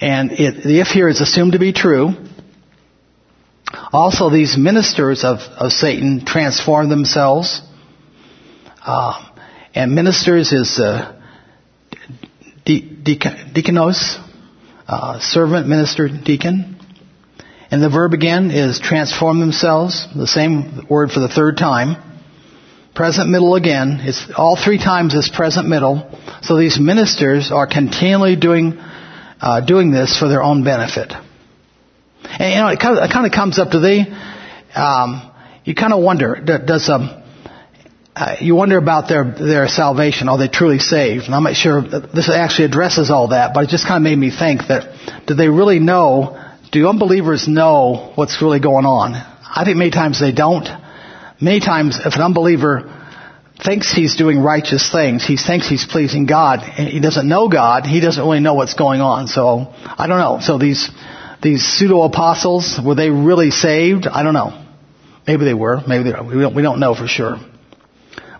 And 0.00 0.32
it, 0.32 0.62
the 0.62 0.80
if 0.80 0.88
here 0.88 1.08
is 1.08 1.20
assumed 1.20 1.52
to 1.52 1.58
be 1.58 1.72
true. 1.72 2.10
Also, 3.92 4.30
these 4.30 4.56
ministers 4.56 5.24
of, 5.24 5.38
of 5.38 5.72
Satan 5.72 6.24
transform 6.24 6.88
themselves 6.88 7.62
uh, 8.86 9.20
and 9.74 9.94
ministers 9.94 10.52
is 10.52 10.78
uh, 10.78 11.20
de- 12.64 12.88
diakonos, 13.02 14.24
uh, 14.88 15.18
servant, 15.20 15.66
minister, 15.66 16.08
deacon. 16.08 16.80
And 17.70 17.82
the 17.82 17.90
verb 17.90 18.14
again 18.14 18.52
is 18.52 18.78
transform 18.78 19.40
themselves, 19.40 20.06
the 20.14 20.26
same 20.26 20.86
word 20.88 21.10
for 21.10 21.20
the 21.20 21.28
third 21.28 21.56
time. 21.56 22.02
Present 22.94 23.28
middle 23.28 23.56
again, 23.56 23.98
it's 24.00 24.30
all 24.34 24.56
three 24.56 24.78
times 24.78 25.14
is 25.14 25.28
present 25.28 25.68
middle. 25.68 26.08
So 26.42 26.56
these 26.56 26.78
ministers 26.78 27.50
are 27.50 27.66
continually 27.66 28.36
doing, 28.36 28.78
uh, 29.40 29.60
doing 29.60 29.90
this 29.90 30.18
for 30.18 30.28
their 30.28 30.42
own 30.42 30.64
benefit. 30.64 31.12
And 32.24 32.52
you 32.52 32.60
know, 32.60 32.68
it 32.68 32.80
kind 32.80 32.98
of, 32.98 33.04
it 33.04 33.12
kind 33.12 33.26
of 33.26 33.32
comes 33.32 33.58
up 33.58 33.70
to 33.70 33.78
the, 33.78 34.06
um, 34.74 35.30
you 35.64 35.74
kind 35.74 35.92
of 35.92 36.02
wonder, 36.02 36.36
does, 36.36 36.88
um, 36.88 37.22
uh, 38.16 38.36
you 38.40 38.54
wonder 38.54 38.78
about 38.78 39.10
their 39.10 39.24
their 39.24 39.68
salvation. 39.68 40.30
Are 40.30 40.38
they 40.38 40.48
truly 40.48 40.78
saved? 40.78 41.24
And 41.26 41.34
I'm 41.34 41.42
not 41.42 41.54
sure 41.54 41.82
this 41.82 42.30
actually 42.30 42.64
addresses 42.64 43.10
all 43.10 43.28
that, 43.28 43.52
but 43.52 43.64
it 43.64 43.68
just 43.68 43.86
kind 43.86 43.98
of 43.98 44.10
made 44.10 44.16
me 44.18 44.30
think 44.30 44.62
that 44.68 45.26
do 45.26 45.34
they 45.34 45.48
really 45.50 45.80
know? 45.80 46.42
Do 46.72 46.88
unbelievers 46.88 47.46
know 47.46 48.12
what's 48.14 48.40
really 48.40 48.58
going 48.58 48.86
on? 48.86 49.14
I 49.14 49.64
think 49.64 49.76
many 49.76 49.90
times 49.90 50.18
they 50.18 50.32
don't. 50.32 50.66
Many 51.42 51.60
times, 51.60 52.00
if 52.02 52.14
an 52.14 52.22
unbeliever 52.22 52.90
thinks 53.62 53.92
he's 53.92 54.16
doing 54.16 54.38
righteous 54.38 54.90
things, 54.92 55.26
he 55.26 55.36
thinks 55.36 55.68
he's 55.68 55.86
pleasing 55.86 56.26
God, 56.26 56.60
he 56.60 57.00
doesn't 57.00 57.28
know 57.28 57.48
God, 57.48 57.86
he 57.86 58.00
doesn't 58.00 58.22
really 58.22 58.40
know 58.40 58.54
what's 58.54 58.74
going 58.74 59.00
on. 59.00 59.28
So 59.28 59.72
I 59.74 60.06
don't 60.06 60.18
know. 60.18 60.38
So 60.40 60.58
these 60.58 60.90
these 61.42 61.64
pseudo 61.64 62.02
apostles 62.02 62.78
were 62.82 62.94
they 62.94 63.10
really 63.10 63.50
saved? 63.50 64.06
I 64.06 64.22
don't 64.22 64.34
know. 64.34 64.64
Maybe 65.26 65.44
they 65.44 65.54
were. 65.54 65.82
Maybe 65.86 66.10
they, 66.10 66.20
we 66.20 66.40
don't. 66.40 66.54
We 66.54 66.62
don't 66.62 66.80
know 66.80 66.94
for 66.94 67.08
sure 67.08 67.38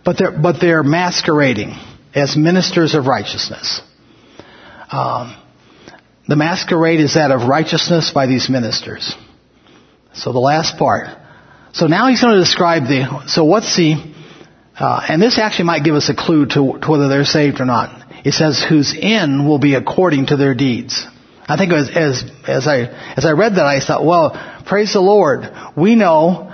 but 0.07 0.17
they're, 0.19 0.31
but 0.31 0.61
they're 0.61 0.85
masquerading 0.85 1.75
as 2.15 2.37
ministers 2.37 2.95
of 2.95 3.07
righteousness. 3.07 3.83
Um, 4.91 5.37
the 6.29 6.37
masquerade 6.37 7.01
is 7.01 7.15
that 7.15 7.33
of 7.33 7.49
righteousness 7.49 8.13
by 8.13 8.27
these 8.27 8.49
ministers. 8.49 9.17
So 10.15 10.33
the 10.33 10.39
last 10.39 10.79
part. 10.79 11.09
So 11.73 11.89
now 11.89 12.07
he's 12.07 12.23
going 12.23 12.35
to 12.35 12.41
describe 12.41 12.85
the, 12.85 13.25
so 13.27 13.45
what's 13.45 13.77
the, 13.77 13.95
uh, 14.78 15.06
and 15.09 15.23
this 15.23 15.38
actually 15.38 15.64
might 15.64 15.85
give 15.85 15.95
us 15.95 16.09
a 16.09 16.14
clue 16.14 16.47
to, 16.47 16.78
to, 16.78 16.90
whether 16.90 17.09
they're 17.09 17.25
saved 17.25 17.61
or 17.61 17.64
not. 17.64 18.04
It 18.25 18.33
says, 18.33 18.64
whose 18.68 18.95
end 18.99 19.49
will 19.49 19.59
be 19.59 19.75
according 19.75 20.26
to 20.26 20.37
their 20.37 20.54
deeds. 20.54 21.06
I 21.49 21.56
think 21.56 21.73
as, 21.73 21.88
as, 21.90 22.25
as 22.47 22.66
I, 22.66 22.80
as 23.16 23.25
I 23.25 23.33
read 23.33 23.54
that, 23.54 23.64
I 23.64 23.80
thought, 23.80 24.04
well, 24.04 24.33
praise 24.66 24.92
the 24.92 25.00
Lord. 25.00 25.45
We 25.76 25.95
know 25.95 26.52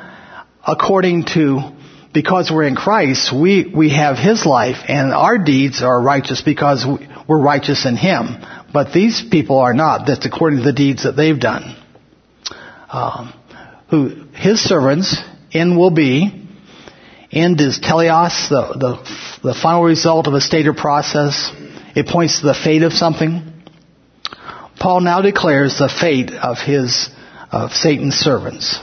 according 0.67 1.25
to 1.35 1.73
because 2.13 2.51
we're 2.51 2.65
in 2.65 2.77
Christ, 2.77 3.33
we, 3.35 3.73
we 3.75 3.91
have 3.91 4.19
His 4.19 4.45
life 4.45 4.77
and 4.87 5.13
our 5.13 5.39
deeds 5.39 5.83
are 5.83 6.01
righteous 6.01 6.43
because 6.43 6.87
we're 7.27 7.41
righteous 7.41 7.87
in 7.87 7.97
Him. 7.97 8.37
But 8.73 8.93
these 8.93 9.23
people 9.31 9.59
are 9.59 9.75
not. 9.75 10.07
That's 10.07 10.27
according 10.27 10.59
to 10.61 10.65
the 10.65 10.73
deeds 10.73 11.05
that 11.05 11.17
they've 11.17 11.39
done. 11.39 11.77
Um, 12.91 13.33
who, 13.89 14.27
His 14.35 14.61
servants, 14.61 15.17
in 15.53 15.77
will 15.77 15.91
be, 15.91 16.42
end 17.33 17.61
is 17.61 17.81
teleos, 17.81 18.49
the, 18.49 18.77
the, 18.79 19.49
the 19.49 19.55
final 19.55 19.83
result 19.83 20.27
of 20.27 20.35
a 20.35 20.41
stated 20.41 20.77
process. 20.77 21.51
It 21.97 22.07
points 22.07 22.41
to 22.41 22.47
the 22.47 22.55
fate 22.55 22.83
of 22.83 22.93
something. 22.93 23.53
Paul 24.79 25.01
now 25.01 25.21
declares 25.21 25.79
the 25.79 25.89
fate 25.89 26.33
of 26.33 26.59
his, 26.59 27.09
of 27.51 27.73
Satan's 27.73 28.15
servants, 28.15 28.79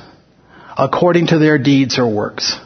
according 0.77 1.27
to 1.27 1.39
their 1.39 1.57
deeds 1.57 1.99
or 1.99 2.07
works. 2.07 2.57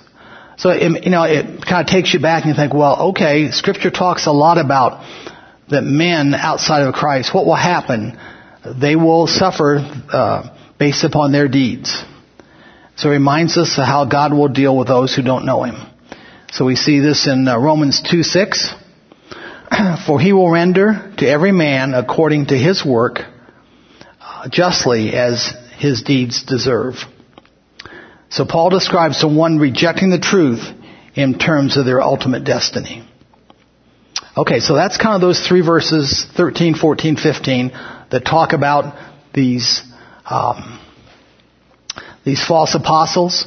So, 0.58 0.70
it, 0.70 1.06
you 1.06 1.12
know, 1.12 1.24
it 1.24 1.66
kind 1.66 1.82
of 1.82 1.88
takes 1.88 2.14
you 2.14 2.20
back 2.20 2.46
and 2.46 2.54
you 2.54 2.56
think, 2.56 2.74
well, 2.74 3.10
okay, 3.10 3.52
scripture 3.52 3.90
talks 3.90 4.28
a 4.28 4.32
lot 4.32 4.58
about 4.58 5.04
that 5.70 5.84
men 5.84 6.34
outside 6.36 6.84
of 6.84 6.94
Christ, 6.94 7.34
what 7.34 7.46
will 7.46 7.56
happen? 7.56 8.20
They 8.80 8.96
will 8.96 9.28
suffer 9.28 9.78
uh, 10.12 10.56
based 10.78 11.04
upon 11.04 11.32
their 11.32 11.48
deeds. 11.48 12.04
So 12.96 13.10
it 13.10 13.14
reminds 13.14 13.58
us 13.58 13.78
of 13.78 13.86
how 13.86 14.06
God 14.06 14.34
will 14.34 14.50
deal 14.50 14.78
with 14.78 14.88
those 14.88 15.16
who 15.16 15.22
don't 15.22 15.46
know 15.46 15.64
Him. 15.64 15.76
So 16.52 16.66
we 16.66 16.76
see 16.76 17.00
this 17.00 17.26
in 17.28 17.48
uh, 17.48 17.58
Romans 17.58 18.02
2 18.10 18.22
6. 18.22 18.74
For 20.06 20.20
he 20.20 20.34
will 20.34 20.52
render 20.52 21.12
to 21.18 21.28
every 21.28 21.52
man 21.52 21.94
according 21.94 22.48
to 22.48 22.58
his 22.58 22.86
work 22.86 23.22
uh, 24.22 24.50
justly 24.50 25.14
as 25.16 25.54
his 25.78 26.04
deeds 26.04 26.44
deserve. 26.44 26.96
So 28.30 28.46
Paul 28.46 28.70
describes 28.70 29.18
someone 29.18 29.58
rejecting 29.58 30.10
the 30.10 30.20
truth 30.20 30.64
in 31.16 31.38
terms 31.38 31.78
of 31.78 31.86
their 31.86 32.02
ultimate 32.02 32.44
destiny. 32.44 33.08
Okay, 34.36 34.60
so 34.60 34.74
that's 34.76 34.98
kind 34.98 35.16
of 35.16 35.22
those 35.22 35.48
three 35.48 35.62
verses, 35.62 36.26
13, 36.36 36.74
14, 36.74 37.16
15, 37.18 37.70
that 38.10 38.26
talk 38.26 38.54
about 38.54 38.98
these, 39.34 39.84
um, 40.26 40.80
these 42.26 42.44
false 42.44 42.76
apostles. 42.76 43.46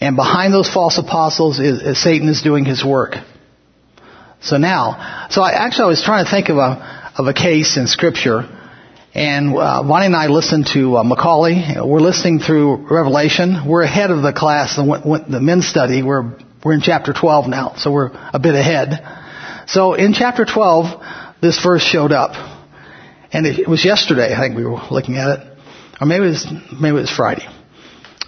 And 0.00 0.16
behind 0.16 0.52
those 0.52 0.68
false 0.68 0.98
apostles 0.98 1.58
is, 1.58 1.80
is, 1.80 2.02
Satan 2.02 2.28
is 2.28 2.42
doing 2.42 2.64
his 2.64 2.84
work. 2.84 3.14
So 4.40 4.58
now, 4.58 5.26
so 5.30 5.42
I 5.42 5.52
actually 5.52 5.84
I 5.84 5.88
was 5.88 6.02
trying 6.04 6.24
to 6.24 6.30
think 6.30 6.48
of 6.50 6.58
a, 6.58 7.12
of 7.16 7.26
a 7.26 7.32
case 7.32 7.76
in 7.76 7.86
scripture 7.86 8.44
and 9.16 9.56
uh, 9.56 9.82
Bonnie 9.82 10.06
and 10.06 10.14
I 10.14 10.26
listened 10.26 10.66
to 10.74 10.98
uh, 10.98 11.02
Macaulay. 11.02 11.76
We're 11.82 12.00
listening 12.00 12.38
through 12.38 12.86
Revelation. 12.90 13.66
We're 13.66 13.80
ahead 13.80 14.10
of 14.10 14.20
the 14.20 14.34
class, 14.34 14.76
the, 14.76 15.24
the 15.26 15.40
men's 15.40 15.66
study. 15.66 16.02
We're 16.02 16.36
we're 16.62 16.74
in 16.74 16.82
chapter 16.82 17.14
12 17.14 17.48
now, 17.48 17.76
so 17.78 17.90
we're 17.90 18.10
a 18.12 18.38
bit 18.38 18.54
ahead. 18.54 18.90
So 19.68 19.94
in 19.94 20.12
chapter 20.12 20.44
12, 20.44 21.40
this 21.40 21.62
verse 21.62 21.82
showed 21.82 22.12
up, 22.12 22.32
and 23.32 23.46
it, 23.46 23.60
it 23.60 23.68
was 23.68 23.86
yesterday. 23.86 24.34
I 24.34 24.38
think 24.38 24.54
we 24.54 24.66
were 24.66 24.82
looking 24.90 25.16
at 25.16 25.38
it, 25.38 25.58
or 25.98 26.06
maybe 26.06 26.26
it 26.26 26.28
was 26.28 26.46
maybe 26.78 26.98
it 26.98 27.00
was 27.00 27.10
Friday. 27.10 27.48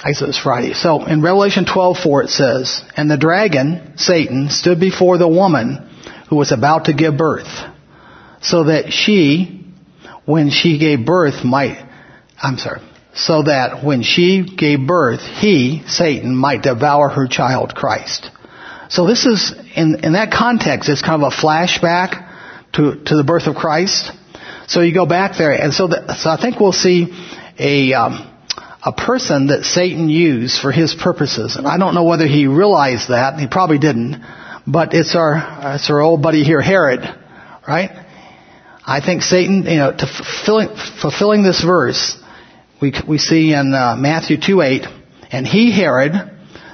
I 0.00 0.10
guess 0.10 0.22
it 0.22 0.26
was 0.26 0.38
Friday. 0.38 0.74
So 0.74 1.04
in 1.04 1.22
Revelation 1.22 1.64
12:4 1.64 2.24
it 2.24 2.30
says, 2.30 2.82
"And 2.96 3.10
the 3.10 3.16
dragon, 3.16 3.94
Satan, 3.96 4.48
stood 4.48 4.78
before 4.78 5.18
the 5.18 5.28
woman 5.28 5.88
who 6.28 6.36
was 6.36 6.52
about 6.52 6.84
to 6.84 6.92
give 6.92 7.16
birth, 7.16 7.48
so 8.40 8.64
that 8.64 8.92
she, 8.92 9.64
when 10.24 10.50
she 10.50 10.78
gave 10.78 11.04
birth 11.04 11.44
might, 11.44 11.78
I'm 12.40 12.58
sorry, 12.58 12.80
so 13.14 13.42
that 13.42 13.82
when 13.82 14.02
she 14.02 14.42
gave 14.42 14.86
birth, 14.86 15.20
he, 15.20 15.82
Satan, 15.88 16.36
might 16.36 16.62
devour 16.62 17.08
her 17.08 17.26
child, 17.26 17.74
Christ. 17.74 18.30
So 18.90 19.06
this 19.06 19.26
is, 19.26 19.52
in, 19.74 20.04
in 20.04 20.12
that 20.12 20.30
context, 20.30 20.88
it's 20.88 21.02
kind 21.02 21.22
of 21.22 21.32
a 21.32 21.36
flashback 21.36 22.26
to, 22.74 22.94
to 23.04 23.16
the 23.16 23.24
birth 23.24 23.46
of 23.46 23.56
Christ. 23.56 24.12
So 24.68 24.80
you 24.80 24.94
go 24.94 25.06
back 25.06 25.36
there, 25.36 25.52
and 25.52 25.74
so, 25.74 25.88
so 25.88 26.30
I 26.30 26.38
think 26.40 26.60
we'll 26.60 26.72
see 26.72 27.12
a, 27.58 27.92
um, 27.94 28.30
a 28.82 28.92
person 28.92 29.48
that 29.48 29.64
Satan 29.64 30.08
used 30.08 30.60
for 30.60 30.70
his 30.70 30.94
purposes. 30.94 31.56
And 31.56 31.66
I 31.66 31.78
don't 31.78 31.94
know 31.94 32.04
whether 32.04 32.26
he 32.26 32.46
realized 32.46 33.08
that. 33.08 33.38
He 33.38 33.48
probably 33.48 33.78
didn't. 33.78 34.22
But 34.66 34.94
it's 34.94 35.16
our, 35.16 35.74
it's 35.74 35.88
our 35.90 36.00
old 36.00 36.22
buddy 36.22 36.44
here, 36.44 36.60
Herod, 36.60 37.00
right? 37.66 37.90
I 38.86 39.00
think 39.04 39.22
Satan, 39.22 39.64
you 39.64 39.76
know, 39.76 39.92
to 39.92 40.06
fulfilling, 40.06 40.68
fulfilling 41.00 41.42
this 41.42 41.62
verse, 41.62 42.16
we, 42.80 42.92
we 43.08 43.18
see 43.18 43.52
in 43.52 43.74
uh, 43.74 43.96
Matthew 43.96 44.36
2 44.40 44.60
8, 44.60 44.86
and 45.32 45.46
he, 45.46 45.72
Herod, 45.72 46.12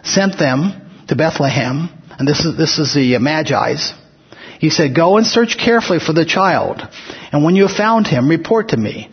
sent 0.03 0.39
them 0.39 0.91
to 1.09 1.17
Bethlehem, 1.17 1.89
and 2.19 2.27
this 2.27 2.45
is, 2.45 2.57
this 2.57 2.79
is 2.79 2.95
the 2.95 3.19
Magi's. 3.19 3.93
He 4.59 4.71
said, 4.71 4.95
go 4.95 5.17
and 5.17 5.27
search 5.27 5.57
carefully 5.59 5.99
for 5.99 6.13
the 6.13 6.25
child, 6.25 6.83
and 7.33 7.45
when 7.45 7.57
you 7.57 7.67
have 7.67 7.77
found 7.77 8.07
him, 8.07 8.29
report 8.29 8.71
to 8.71 8.77
me, 8.77 9.09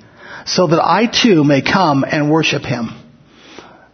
so 0.45 0.67
that 0.67 0.81
I 0.83 1.05
too 1.05 1.43
may 1.43 1.62
come 1.62 2.03
and 2.03 2.31
worship 2.31 2.63
him. 2.63 2.89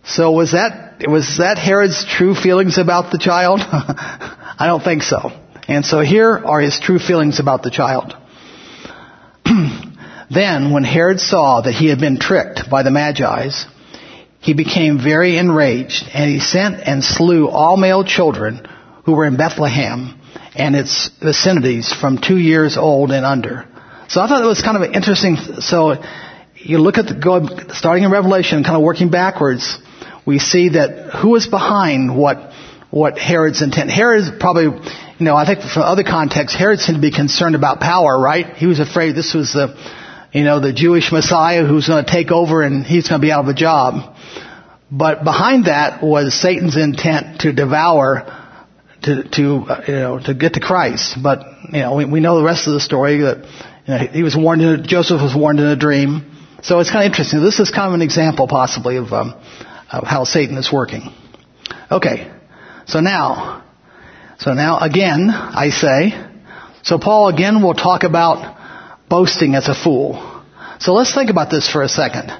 So 0.03 0.31
was 0.31 0.53
that, 0.53 1.03
was 1.07 1.37
that 1.37 1.57
Herod's 1.57 2.05
true 2.05 2.33
feelings 2.33 2.77
about 2.77 3.11
the 3.11 3.17
child? 3.17 3.59
I 3.61 4.65
don't 4.67 4.83
think 4.83 5.03
so. 5.03 5.31
And 5.67 5.85
so 5.85 5.99
here 5.99 6.37
are 6.37 6.61
his 6.61 6.79
true 6.79 6.99
feelings 6.99 7.39
about 7.39 7.61
the 7.61 7.71
child. 7.71 8.15
then, 10.29 10.71
when 10.71 10.85
Herod 10.85 11.19
saw 11.19 11.61
that 11.61 11.73
he 11.73 11.87
had 11.87 11.99
been 11.99 12.19
tricked 12.19 12.69
by 12.69 12.83
the 12.83 12.89
Magi's, 12.89 13.65
he 14.39 14.53
became 14.53 14.97
very 14.97 15.37
enraged, 15.37 16.05
and 16.13 16.31
he 16.31 16.39
sent 16.39 16.79
and 16.87 17.03
slew 17.03 17.49
all 17.49 17.75
male 17.75 18.05
children 18.05 18.65
who 19.03 19.13
were 19.13 19.25
in 19.25 19.35
Bethlehem 19.35 20.19
and 20.55 20.75
its 20.75 21.09
vicinities 21.21 21.91
from 21.93 22.17
two 22.17 22.37
years 22.37 22.77
old 22.77 23.11
and 23.11 23.25
under. 23.25 23.65
So 24.07 24.21
I 24.21 24.27
thought 24.27 24.41
it 24.41 24.47
was 24.47 24.61
kind 24.61 24.81
of 24.81 24.91
interesting. 24.93 25.35
So 25.59 26.01
you 26.59 26.79
look 26.79 26.97
at 26.97 27.05
the, 27.05 27.73
starting 27.75 28.03
in 28.03 28.11
Revelation, 28.11 28.63
kind 28.63 28.75
of 28.75 28.83
working 28.83 29.09
backwards, 29.09 29.77
we 30.25 30.39
see 30.39 30.69
that 30.69 31.11
who 31.21 31.35
is 31.35 31.47
behind 31.47 32.17
what, 32.17 32.51
what 32.89 33.17
Herod's 33.17 33.61
intent. 33.61 33.89
Herod 33.89 34.39
probably, 34.39 34.63
you 34.63 35.25
know, 35.25 35.35
I 35.35 35.45
think 35.45 35.61
from 35.61 35.83
other 35.83 36.03
contexts, 36.03 36.57
Herod 36.57 36.79
seemed 36.79 36.97
to 36.97 37.01
be 37.01 37.11
concerned 37.11 37.55
about 37.55 37.79
power, 37.79 38.19
right? 38.19 38.55
He 38.55 38.65
was 38.65 38.79
afraid 38.79 39.15
this 39.15 39.33
was 39.33 39.53
the, 39.53 39.75
you 40.33 40.43
know, 40.43 40.59
the 40.59 40.73
Jewish 40.73 41.11
Messiah 41.11 41.65
who's 41.65 41.87
going 41.87 42.03
to 42.03 42.11
take 42.11 42.31
over 42.31 42.61
and 42.61 42.85
he's 42.85 43.07
going 43.07 43.21
to 43.21 43.25
be 43.25 43.31
out 43.31 43.43
of 43.43 43.47
a 43.47 43.53
job. 43.53 44.15
But 44.91 45.23
behind 45.23 45.65
that 45.65 46.03
was 46.03 46.33
Satan's 46.33 46.77
intent 46.77 47.41
to 47.41 47.53
devour, 47.53 48.25
to, 49.03 49.23
to, 49.23 49.41
you 49.87 49.93
know, 49.93 50.19
to 50.19 50.33
get 50.33 50.53
to 50.53 50.59
Christ. 50.59 51.17
But, 51.21 51.43
you 51.71 51.79
know, 51.79 51.95
we, 51.95 52.05
we 52.05 52.19
know 52.19 52.37
the 52.37 52.43
rest 52.43 52.67
of 52.67 52.73
the 52.73 52.79
story 52.79 53.19
that, 53.19 53.45
you 53.85 53.93
know, 53.93 53.97
he 53.99 54.23
was 54.23 54.35
warned 54.35 54.61
in 54.61 54.67
a, 54.67 54.81
Joseph 54.81 55.21
was 55.21 55.35
warned 55.35 55.59
in 55.59 55.67
a 55.67 55.75
dream. 55.75 56.33
So 56.63 56.79
it's 56.79 56.89
kind 56.89 57.05
of 57.05 57.11
interesting. 57.11 57.41
This 57.41 57.59
is 57.59 57.69
kind 57.69 57.89
of 57.89 57.93
an 57.93 58.01
example 58.01 58.47
possibly 58.47 58.97
of, 58.97 59.13
um, 59.13 59.35
of 59.91 60.05
how 60.05 60.23
Satan 60.23 60.57
is 60.57 60.71
working. 60.71 61.13
Okay. 61.91 62.31
So 62.87 62.99
now, 62.99 63.63
so 64.39 64.53
now 64.53 64.79
again, 64.79 65.29
I 65.29 65.69
say, 65.69 66.13
so 66.83 66.97
Paul 66.97 67.27
again 67.27 67.61
will 67.61 67.73
talk 67.73 68.03
about 68.03 68.57
boasting 69.09 69.55
as 69.55 69.67
a 69.67 69.75
fool. 69.75 70.43
So 70.79 70.93
let's 70.93 71.13
think 71.13 71.29
about 71.29 71.49
this 71.49 71.69
for 71.69 71.83
a 71.83 71.89
second. 71.89 72.31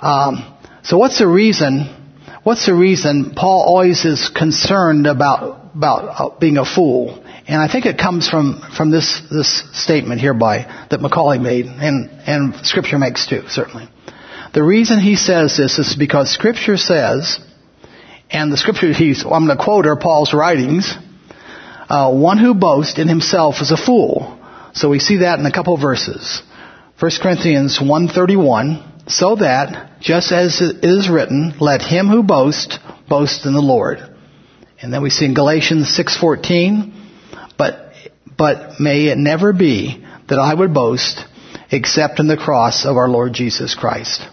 Um, 0.00 0.54
so 0.82 0.98
what's 0.98 1.18
the 1.18 1.28
reason? 1.28 2.01
What's 2.44 2.66
the 2.66 2.74
reason 2.74 3.34
Paul 3.36 3.62
always 3.62 4.04
is 4.04 4.28
concerned 4.28 5.06
about 5.06 5.70
about 5.76 6.04
uh, 6.08 6.38
being 6.40 6.58
a 6.58 6.64
fool? 6.64 7.22
And 7.46 7.62
I 7.62 7.68
think 7.68 7.86
it 7.86 7.98
comes 7.98 8.28
from 8.28 8.60
from 8.76 8.90
this 8.90 9.22
this 9.30 9.62
statement 9.74 10.20
here 10.20 10.34
by 10.34 10.86
that 10.90 11.00
Macaulay 11.00 11.38
made, 11.38 11.66
and 11.66 12.10
and 12.26 12.66
Scripture 12.66 12.98
makes 12.98 13.28
too 13.28 13.44
certainly. 13.48 13.88
The 14.54 14.62
reason 14.64 14.98
he 14.98 15.14
says 15.14 15.56
this 15.56 15.78
is 15.78 15.94
because 15.94 16.34
Scripture 16.34 16.76
says, 16.76 17.38
and 18.28 18.52
the 18.52 18.56
Scripture 18.56 18.92
he's 18.92 19.24
I'm 19.24 19.46
going 19.46 19.56
to 19.56 19.62
quote 19.62 19.86
are 19.86 19.94
Paul's 19.94 20.34
writings. 20.34 20.92
Uh, 21.88 22.12
one 22.12 22.38
who 22.38 22.54
boasts 22.54 22.98
in 22.98 23.06
himself 23.06 23.60
is 23.60 23.70
a 23.70 23.76
fool. 23.76 24.36
So 24.74 24.88
we 24.88 24.98
see 24.98 25.18
that 25.18 25.38
in 25.38 25.46
a 25.46 25.52
couple 25.52 25.76
verses. 25.76 26.42
1 26.98 27.10
Corinthians 27.22 27.80
131, 27.80 28.91
so 29.06 29.36
that, 29.36 30.00
just 30.00 30.32
as 30.32 30.60
it 30.60 30.84
is 30.84 31.08
written, 31.08 31.54
let 31.60 31.82
him 31.82 32.08
who 32.08 32.22
boasts, 32.22 32.78
boast 33.08 33.46
in 33.46 33.52
the 33.52 33.60
Lord. 33.60 33.98
And 34.80 34.92
then 34.92 35.02
we 35.02 35.10
see 35.10 35.26
in 35.26 35.34
Galatians 35.34 35.86
6.14, 35.96 36.92
but, 37.56 37.92
but 38.36 38.80
may 38.80 39.06
it 39.06 39.18
never 39.18 39.52
be 39.52 40.04
that 40.28 40.38
I 40.38 40.54
would 40.54 40.72
boast 40.72 41.24
except 41.70 42.20
in 42.20 42.26
the 42.26 42.36
cross 42.36 42.84
of 42.84 42.96
our 42.96 43.08
Lord 43.08 43.32
Jesus 43.32 43.74
Christ. 43.74 44.26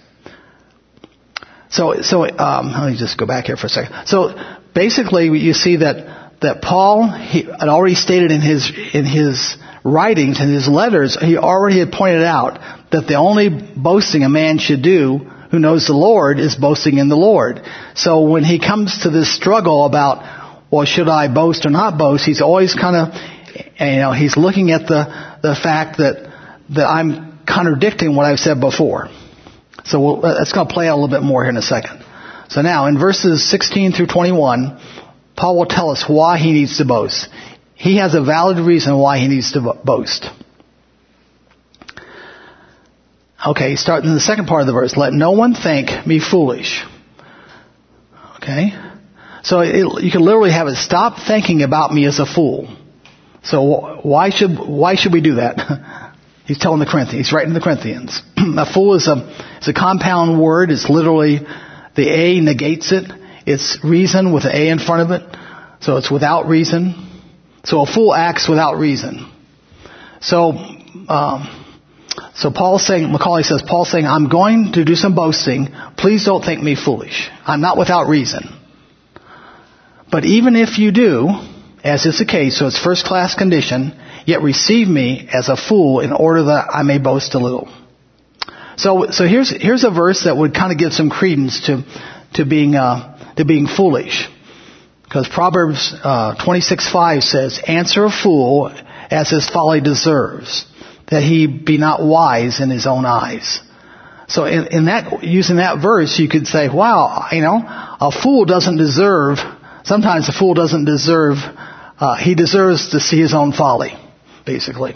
So, 1.70 2.02
so 2.02 2.24
um, 2.24 2.72
let 2.72 2.92
me 2.92 2.98
just 2.98 3.18
go 3.18 3.26
back 3.26 3.46
here 3.46 3.58
for 3.58 3.68
a 3.68 3.70
second. 3.70 4.08
So 4.08 4.34
basically, 4.74 5.26
you 5.28 5.54
see 5.54 5.78
that 5.78 6.18
that 6.42 6.62
Paul 6.62 7.10
he 7.10 7.44
had 7.44 7.68
already 7.68 7.96
stated 7.96 8.32
in 8.32 8.42
his 8.42 8.72
in 8.94 9.06
his 9.06 9.58
writings 9.84 10.40
and 10.40 10.52
his 10.52 10.68
letters, 10.68 11.18
he 11.20 11.38
already 11.38 11.80
had 11.80 11.92
pointed 11.92 12.24
out 12.24 12.60
that 12.92 13.08
the 13.08 13.16
only 13.16 13.50
boasting 13.50 14.24
a 14.24 14.30
man 14.30 14.58
should 14.58 14.82
do 14.82 15.20
who 15.52 15.60
knows 15.60 15.88
the 15.88 15.94
Lord 15.94 16.40
is 16.40 16.56
boasting 16.56 16.98
in 16.98 17.10
the 17.10 17.16
Lord. 17.16 17.62
So 17.96 18.22
when 18.22 18.44
he 18.44 18.60
comes 18.60 19.04
to 19.04 19.10
this 19.10 19.34
struggle 19.34 19.86
about, 19.86 20.64
well, 20.72 20.86
should 20.86 21.08
I 21.08 21.34
boast 21.34 21.66
or 21.66 21.70
not 21.70 21.98
boast, 21.98 22.26
he's 22.26 22.42
always 22.42 22.76
kind 22.76 22.96
of, 22.96 23.22
you 23.80 23.98
know, 23.98 24.12
he's 24.12 24.38
looking 24.38 24.72
at 24.72 24.88
the, 24.88 25.40
the 25.42 25.56
fact 25.56 25.98
that, 25.98 26.32
that 26.70 26.86
I'm 26.86 27.40
contradicting 27.48 28.16
what 28.16 28.26
I've 28.26 28.40
said 28.40 28.60
before. 28.60 29.10
So 29.86 30.00
we'll, 30.00 30.22
that's 30.22 30.54
going 30.54 30.68
to 30.68 30.74
play 30.74 30.88
out 30.88 30.94
a 30.94 31.00
little 31.02 31.16
bit 31.16 31.24
more 31.26 31.44
here 31.44 31.50
in 31.50 31.58
a 31.58 31.64
second. 31.64 32.06
So 32.50 32.62
now 32.62 32.86
in 32.86 33.00
verses 33.00 33.50
16 33.50 33.94
through 33.94 34.08
21, 34.08 34.80
Paul 35.36 35.58
will 35.58 35.66
tell 35.66 35.90
us 35.90 36.06
why 36.08 36.38
he 36.38 36.52
needs 36.52 36.78
to 36.78 36.86
boast. 36.86 37.30
He 37.74 37.98
has 37.98 38.14
a 38.14 38.22
valid 38.22 38.60
reason 38.60 38.98
why 38.98 39.20
he 39.20 39.28
needs 39.28 39.54
to 39.54 39.62
boast. 39.84 40.28
Okay, 43.48 43.76
start 43.76 44.04
in 44.04 44.14
the 44.14 44.20
second 44.20 44.48
part 44.48 44.62
of 44.62 44.68
the 44.68 44.74
verse. 44.74 44.98
Let 44.98 45.14
no 45.14 45.32
one 45.32 45.54
think 45.54 46.06
me 46.06 46.20
foolish. 46.20 46.84
Okay? 48.38 48.72
So 49.44 49.62
it, 49.62 50.04
you 50.04 50.12
can 50.12 50.22
literally 50.22 50.52
have 50.52 50.68
it 50.68 50.76
stop 50.76 51.26
thinking 51.26 51.64
about 51.64 51.94
me 51.94 52.06
as 52.06 52.20
a 52.20 52.26
fool. 52.26 52.76
So 53.42 54.00
why 54.04 54.30
should, 54.30 54.58
why 54.60 54.96
should 54.96 55.14
we 55.14 55.22
do 55.22 55.36
that? 55.36 56.16
He's 56.46 56.60
telling 56.60 56.80
the 56.80 56.88
Corinthians, 56.88 57.28
he's 57.28 57.32
writing 57.32 57.54
to 57.54 57.60
the 57.60 57.64
Corinthians. 57.64 58.24
a 58.38 58.66
fool 58.66 58.96
is 58.96 59.08
a, 59.08 59.18
is 59.62 59.68
a 59.68 59.74
compound 59.74 60.42
word. 60.42 60.72
It's 60.72 60.90
literally, 60.90 61.42
the 61.96 62.10
A 62.10 62.42
negates 62.42 62.92
it. 62.92 63.04
It's 63.46 63.78
reason 63.84 64.34
with 64.34 64.46
A 64.46 64.70
in 64.70 64.80
front 64.80 65.04
of 65.04 65.22
it. 65.22 65.38
So 65.82 65.98
it's 65.98 66.10
without 66.10 66.48
reason. 66.48 67.22
So 67.66 67.82
a 67.82 67.86
fool 67.86 68.16
acts 68.16 68.50
without 68.50 68.78
reason. 68.78 69.32
So, 70.22 70.54
um, 71.08 71.59
so 72.40 72.52
Paul's 72.52 72.88
saying, 72.88 73.12
Macaulay 73.12 73.44
says, 73.44 73.62
Paul's 73.62 73.92
saying, 73.92 74.06
I'm 74.06 74.30
going 74.30 74.72
to 74.74 74.86
do 74.86 74.96
some 74.96 75.14
boasting. 75.14 75.68
Please 75.98 76.24
don't 76.24 76.42
think 76.42 76.64
me 76.64 76.74
foolish. 76.74 77.30
I'm 77.46 77.60
not 77.60 77.78
without 77.78 78.08
reason. 78.08 78.48
But 80.10 80.24
even 80.24 80.56
if 80.56 80.80
you 80.80 80.94
do, 80.94 81.28
as 81.84 82.06
is 82.06 82.20
the 82.20 82.26
case, 82.26 82.58
so 82.58 82.68
it's 82.68 82.80
first 82.80 83.06
class 83.06 83.36
condition, 83.36 83.92
yet 84.26 84.42
receive 84.42 84.88
me 84.88 85.28
as 85.34 85.50
a 85.50 85.58
fool 85.58 86.00
in 86.00 86.14
order 86.14 86.44
that 86.44 86.68
I 86.74 86.84
may 86.84 86.98
boast 86.98 87.36
a 87.36 87.40
little. 87.40 87.68
So, 88.78 89.12
so 89.12 89.28
here's, 89.28 89.50
here's 89.50 89.84
a 89.84 89.92
verse 89.92 90.24
that 90.24 90.38
would 90.38 90.54
kind 90.54 90.72
of 90.72 90.78
give 90.78 90.94
some 90.94 91.10
credence 91.10 91.66
to, 91.66 91.84
to 92.36 92.46
being, 92.46 92.74
uh, 92.74 93.34
to 93.36 93.44
being 93.44 93.68
foolish. 93.68 94.30
Because 95.04 95.28
Proverbs 95.28 95.94
uh, 96.04 96.36
26:5 96.36 97.24
says, 97.24 97.60
"Answer 97.68 98.06
a 98.06 98.12
fool 98.12 98.72
as 99.10 99.32
his 99.32 99.50
folly 99.50 99.82
deserves, 99.82 100.66
that 101.10 101.24
he 101.24 101.48
be 101.48 101.78
not 101.78 102.04
wise 102.04 102.60
in 102.60 102.70
his 102.70 102.88
own 102.88 103.06
eyes." 103.06 103.62
So 104.28 104.46
in, 104.46 104.68
in 104.68 104.86
that, 104.86 105.24
using 105.24 105.56
that 105.56 105.80
verse, 105.82 106.18
you 106.20 106.30
could 106.30 106.48
say, 106.48 106.70
"Wow, 106.70 107.28
you 107.32 107.42
know, 107.42 107.62
a 107.66 108.12
fool 108.12 108.46
doesn't 108.46 108.78
deserve. 108.78 109.40
Sometimes 109.84 110.30
a 110.30 110.32
fool 110.32 110.54
doesn't 110.54 110.86
deserve. 110.86 111.38
Uh, 112.00 112.16
he 112.16 112.36
deserves 112.36 112.90
to 112.90 113.00
see 113.00 113.20
his 113.20 113.34
own 113.34 113.52
folly, 113.52 113.94
basically." 114.46 114.94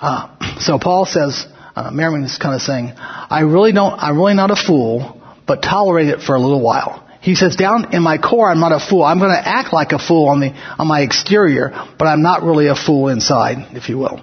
Uh, 0.00 0.28
so 0.58 0.78
Paul 0.78 1.04
says, 1.04 1.46
uh, 1.76 1.90
Merriman 1.90 2.24
is 2.24 2.38
kind 2.38 2.54
of 2.54 2.62
saying, 2.62 2.92
"I 2.96 3.40
really 3.40 3.72
don't. 3.72 3.94
I'm 3.98 4.16
really 4.16 4.34
not 4.34 4.50
a 4.50 4.56
fool, 4.56 5.20
but 5.46 5.62
tolerate 5.62 6.08
it 6.08 6.20
for 6.20 6.34
a 6.34 6.38
little 6.38 6.60
while." 6.60 7.06
He 7.22 7.34
says, 7.34 7.54
down 7.54 7.92
in 7.92 8.02
my 8.02 8.16
core, 8.16 8.50
I'm 8.50 8.60
not 8.60 8.72
a 8.72 8.80
fool. 8.80 9.02
I'm 9.02 9.18
going 9.18 9.30
to 9.30 9.46
act 9.46 9.74
like 9.74 9.92
a 9.92 9.98
fool 9.98 10.28
on 10.28 10.40
the, 10.40 10.54
on 10.78 10.86
my 10.86 11.02
exterior, 11.02 11.70
but 11.98 12.06
I'm 12.06 12.22
not 12.22 12.42
really 12.42 12.68
a 12.68 12.74
fool 12.74 13.08
inside, 13.08 13.76
if 13.76 13.90
you 13.90 13.98
will. 13.98 14.22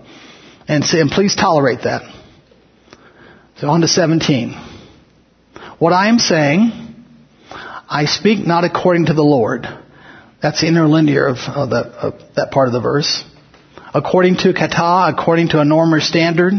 And, 0.67 0.83
say, 0.83 0.99
and 0.99 1.09
please 1.09 1.35
tolerate 1.35 1.83
that. 1.83 2.01
So 3.57 3.69
on 3.69 3.81
to 3.81 3.87
17. 3.87 4.53
What 5.79 5.93
I 5.93 6.09
am 6.09 6.19
saying, 6.19 6.95
I 7.89 8.05
speak 8.05 8.45
not 8.45 8.63
according 8.63 9.07
to 9.07 9.13
the 9.13 9.23
Lord. 9.23 9.65
That's 10.41 10.61
the 10.61 10.67
interlinear 10.67 11.27
of, 11.27 11.37
of, 11.37 11.69
the, 11.69 11.77
of 11.77 12.13
that 12.35 12.51
part 12.51 12.67
of 12.67 12.73
the 12.73 12.81
verse. 12.81 13.23
According 13.93 14.37
to 14.37 14.53
kata, 14.53 15.13
according 15.17 15.49
to 15.49 15.61
a 15.61 15.65
norm 15.65 15.93
or 15.93 16.01
standard. 16.01 16.53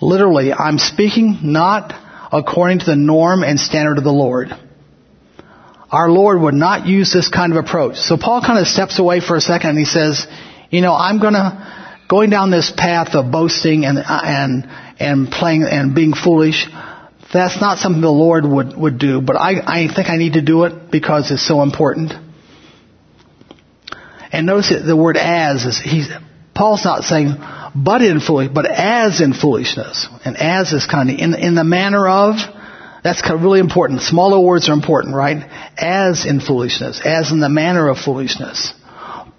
Literally, 0.00 0.52
I'm 0.52 0.78
speaking 0.78 1.38
not 1.42 1.92
according 2.32 2.80
to 2.80 2.86
the 2.86 2.96
norm 2.96 3.42
and 3.42 3.58
standard 3.58 3.98
of 3.98 4.04
the 4.04 4.12
Lord 4.12 4.52
our 5.94 6.10
Lord 6.10 6.40
would 6.40 6.54
not 6.54 6.86
use 6.86 7.12
this 7.12 7.28
kind 7.28 7.56
of 7.56 7.64
approach. 7.64 7.96
So 7.98 8.16
Paul 8.16 8.40
kind 8.40 8.58
of 8.58 8.66
steps 8.66 8.98
away 8.98 9.20
for 9.20 9.36
a 9.36 9.40
second 9.40 9.70
and 9.70 9.78
he 9.78 9.84
says, 9.84 10.26
you 10.70 10.80
know, 10.80 10.92
I'm 10.92 11.20
gonna, 11.20 11.73
going 12.08 12.30
down 12.30 12.50
this 12.50 12.72
path 12.76 13.14
of 13.14 13.30
boasting 13.30 13.84
and, 13.84 13.98
and, 13.98 14.68
and 14.98 15.30
playing 15.30 15.64
and 15.64 15.94
being 15.94 16.12
foolish, 16.14 16.66
that's 17.32 17.60
not 17.60 17.78
something 17.78 18.00
the 18.00 18.10
Lord 18.10 18.44
would, 18.44 18.76
would 18.76 18.98
do, 18.98 19.20
but 19.20 19.36
I, 19.36 19.60
I 19.64 19.88
think 19.92 20.08
I 20.08 20.16
need 20.16 20.34
to 20.34 20.42
do 20.42 20.64
it 20.64 20.90
because 20.90 21.30
it's 21.30 21.46
so 21.46 21.62
important. 21.62 22.12
And 24.32 24.46
notice 24.46 24.70
that 24.70 24.80
the 24.80 24.96
word 24.96 25.16
as 25.16 25.64
is, 25.64 25.78
he's, 25.78 26.08
Paul's 26.54 26.84
not 26.84 27.04
saying 27.04 27.36
but 27.74 28.02
in 28.02 28.20
foolish, 28.20 28.50
but 28.54 28.66
as 28.66 29.20
in 29.20 29.32
foolishness. 29.32 30.06
And 30.24 30.36
as 30.36 30.72
is 30.72 30.86
kind 30.86 31.10
of 31.10 31.18
in, 31.18 31.34
in 31.34 31.54
the 31.54 31.64
manner 31.64 32.06
of, 32.06 32.36
that's 33.02 33.20
kind 33.20 33.34
of 33.34 33.42
really 33.42 33.60
important. 33.60 34.00
Smaller 34.02 34.40
words 34.40 34.68
are 34.68 34.72
important, 34.72 35.14
right? 35.14 35.48
As 35.76 36.24
in 36.24 36.40
foolishness, 36.40 37.00
as 37.04 37.32
in 37.32 37.40
the 37.40 37.48
manner 37.48 37.88
of 37.88 37.98
foolishness. 37.98 38.72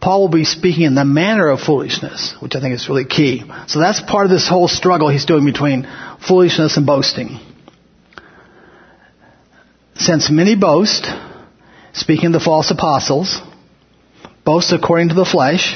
Paul 0.06 0.22
will 0.22 0.30
be 0.30 0.46
speaking 0.46 0.84
in 0.84 0.94
the 0.94 1.04
manner 1.04 1.50
of 1.50 1.62
foolishness, 1.62 2.36
which 2.40 2.56
I 2.56 2.62
think 2.62 2.76
is 2.76 2.88
really 2.88 3.06
key. 3.06 3.44
So 3.66 3.80
that's 3.80 4.00
part 4.02 4.26
of 4.26 4.32
this 4.32 4.48
whole 4.48 4.68
struggle 4.68 5.10
he's 5.10 5.26
doing 5.26 5.46
between 5.46 5.88
foolishness 6.28 6.78
and 6.78 6.86
boasting. 6.86 7.40
Since 9.96 10.30
many 10.30 10.56
boast, 10.56 11.08
speaking 11.94 12.28
of 12.28 12.34
the 12.34 12.40
false 12.40 12.70
apostles, 12.70 13.42
boast 14.46 14.72
according 14.74 15.10
to 15.10 15.16
the 15.16 15.26
flesh, 15.26 15.76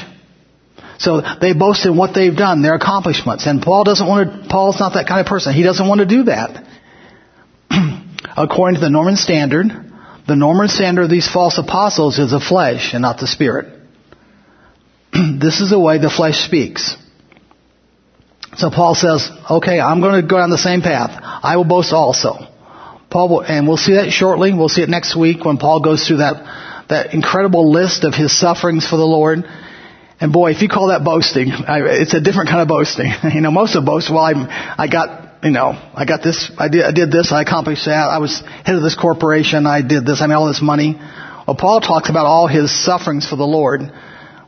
so 1.00 1.22
they 1.40 1.52
boast 1.52 1.84
in 1.84 1.96
what 1.96 2.14
they've 2.14 2.36
done, 2.36 2.62
their 2.62 2.76
accomplishments. 2.76 3.48
And 3.48 3.60
Paul 3.60 3.82
doesn't 3.82 4.06
want 4.06 4.44
to, 4.44 4.48
Paul's 4.48 4.78
not 4.78 4.94
that 4.94 5.08
kind 5.08 5.20
of 5.20 5.26
person. 5.26 5.54
He 5.54 5.64
doesn't 5.64 5.88
want 5.88 6.02
to 6.02 6.06
do 6.06 6.22
that. 6.24 6.64
According 8.36 8.76
to 8.76 8.80
the 8.80 8.90
Norman 8.90 9.16
standard, 9.16 9.66
the 10.28 10.36
Norman 10.36 10.68
standard 10.68 11.02
of 11.02 11.10
these 11.10 11.28
false 11.28 11.58
apostles 11.58 12.20
is 12.20 12.30
the 12.30 12.38
flesh 12.38 12.94
and 12.94 13.02
not 13.02 13.18
the 13.18 13.26
spirit. 13.26 13.79
this 15.40 15.60
is 15.60 15.70
the 15.70 15.78
way 15.78 15.98
the 15.98 16.10
flesh 16.10 16.38
speaks. 16.38 16.96
So 18.56 18.70
Paul 18.70 18.94
says, 18.94 19.28
okay, 19.48 19.80
I'm 19.80 20.00
going 20.00 20.20
to 20.20 20.26
go 20.26 20.38
down 20.38 20.50
the 20.50 20.58
same 20.58 20.82
path. 20.82 21.18
I 21.22 21.56
will 21.56 21.64
boast 21.64 21.92
also. 21.92 22.34
Paul 23.10 23.28
will, 23.28 23.40
and 23.42 23.66
we'll 23.66 23.76
see 23.76 23.94
that 23.94 24.10
shortly. 24.10 24.52
We'll 24.52 24.68
see 24.68 24.82
it 24.82 24.88
next 24.88 25.16
week 25.16 25.44
when 25.44 25.56
Paul 25.56 25.80
goes 25.80 26.06
through 26.06 26.18
that, 26.18 26.86
that 26.88 27.14
incredible 27.14 27.70
list 27.70 28.04
of 28.04 28.14
his 28.14 28.36
sufferings 28.36 28.88
for 28.88 28.96
the 28.96 29.06
Lord. 29.06 29.44
And 30.20 30.32
boy, 30.32 30.50
if 30.50 30.62
you 30.62 30.68
call 30.68 30.88
that 30.88 31.04
boasting, 31.04 31.48
it's 31.50 32.14
a 32.14 32.20
different 32.20 32.50
kind 32.50 32.60
of 32.60 32.68
boasting. 32.68 33.10
you 33.34 33.40
know, 33.40 33.50
most 33.50 33.74
of 33.74 33.84
boast, 33.84 34.10
well, 34.10 34.24
I, 34.24 34.74
I 34.76 34.86
got, 34.86 35.42
you 35.44 35.50
know, 35.50 35.70
I 35.94 36.04
got 36.04 36.22
this, 36.22 36.52
I 36.58 36.68
did, 36.68 36.84
I 36.84 36.92
did 36.92 37.10
this, 37.10 37.32
I 37.32 37.42
accomplished 37.42 37.86
that, 37.86 38.08
I 38.08 38.18
was 38.18 38.40
head 38.40 38.76
of 38.76 38.82
this 38.82 38.94
corporation, 38.94 39.66
I 39.66 39.80
did 39.80 40.04
this, 40.04 40.20
I 40.20 40.26
made 40.26 40.34
all 40.34 40.48
this 40.48 40.62
money. 40.62 40.94
Well, 41.46 41.56
Paul 41.58 41.80
talks 41.80 42.10
about 42.10 42.26
all 42.26 42.46
his 42.46 42.70
sufferings 42.70 43.26
for 43.28 43.36
the 43.36 43.46
Lord, 43.46 43.80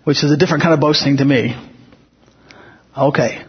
which 0.05 0.25
is 0.25 0.31
a 0.33 0.37
different 0.37 0.63
kind 0.63 0.75
of 0.75 0.81
boasting 0.81 1.19
to 1.19 1.25
me. 1.25 1.57
Okay. 2.97 3.45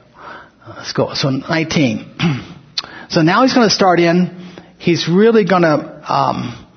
Let's 0.68 0.94
go. 0.94 1.14
So 1.14 1.30
19. 1.30 2.16
so 3.10 3.22
now 3.22 3.44
he's 3.44 3.54
going 3.54 3.68
to 3.68 3.74
start 3.74 4.00
in, 4.00 4.54
he's 4.78 5.08
really 5.10 5.46
going 5.46 5.64
to, 5.64 6.14
um, 6.14 6.68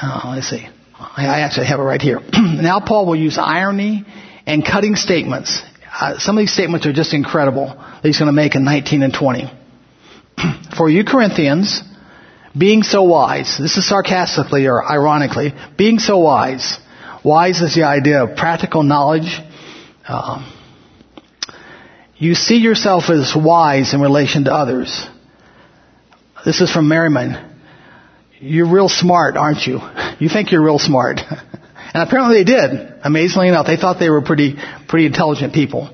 uh, 0.00 0.32
let's 0.34 0.48
see. 0.48 0.66
I 0.98 1.40
actually 1.40 1.66
have 1.66 1.80
it 1.80 1.82
right 1.82 2.00
here. 2.00 2.20
now 2.32 2.80
Paul 2.80 3.06
will 3.06 3.16
use 3.16 3.36
irony 3.38 4.06
and 4.46 4.64
cutting 4.64 4.96
statements. 4.96 5.60
Uh, 5.92 6.18
some 6.18 6.38
of 6.38 6.42
these 6.42 6.52
statements 6.52 6.86
are 6.86 6.92
just 6.92 7.12
incredible 7.12 7.66
that 7.66 8.00
he's 8.02 8.18
going 8.18 8.28
to 8.28 8.32
make 8.32 8.54
in 8.54 8.64
19 8.64 9.02
and 9.02 9.12
20. 9.12 9.52
For 10.76 10.88
you 10.88 11.04
Corinthians, 11.04 11.82
being 12.56 12.82
so 12.82 13.02
wise, 13.02 13.58
this 13.58 13.76
is 13.76 13.86
sarcastically 13.86 14.66
or 14.66 14.82
ironically, 14.82 15.52
being 15.76 15.98
so 15.98 16.18
wise, 16.18 16.78
wise 17.24 17.60
is 17.60 17.74
the 17.74 17.84
idea 17.84 18.24
of 18.24 18.36
practical 18.36 18.82
knowledge. 18.82 19.38
Uh, 20.06 20.48
you 22.16 22.34
see 22.34 22.56
yourself 22.56 23.10
as 23.10 23.34
wise 23.36 23.94
in 23.94 24.00
relation 24.00 24.44
to 24.44 24.52
others. 24.52 25.06
This 26.44 26.60
is 26.60 26.70
from 26.72 26.88
Merriman. 26.88 27.50
You're 28.40 28.68
real 28.72 28.88
smart, 28.88 29.36
aren't 29.36 29.66
you? 29.66 29.80
You 30.20 30.28
think 30.28 30.52
you're 30.52 30.62
real 30.62 30.78
smart. 30.78 31.20
And 31.94 32.08
apparently 32.08 32.38
they 32.38 32.44
did. 32.44 32.94
Amazingly 33.02 33.48
enough, 33.48 33.66
they 33.66 33.76
thought 33.76 33.98
they 33.98 34.08
were 34.08 34.22
pretty, 34.22 34.56
pretty 34.88 35.04
intelligent 35.04 35.52
people. 35.52 35.90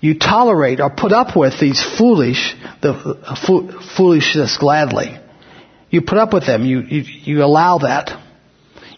You 0.00 0.18
tolerate 0.18 0.80
or 0.80 0.90
put 0.90 1.12
up 1.12 1.36
with 1.36 1.58
these 1.60 1.82
foolish, 1.98 2.54
the 2.80 2.92
uh, 2.92 3.80
foolishness 3.96 4.56
gladly. 4.58 5.18
You 5.90 6.02
put 6.02 6.18
up 6.18 6.32
with 6.32 6.46
them. 6.46 6.64
You, 6.64 6.80
you, 6.80 7.02
you 7.02 7.44
allow 7.44 7.78
that. 7.78 8.21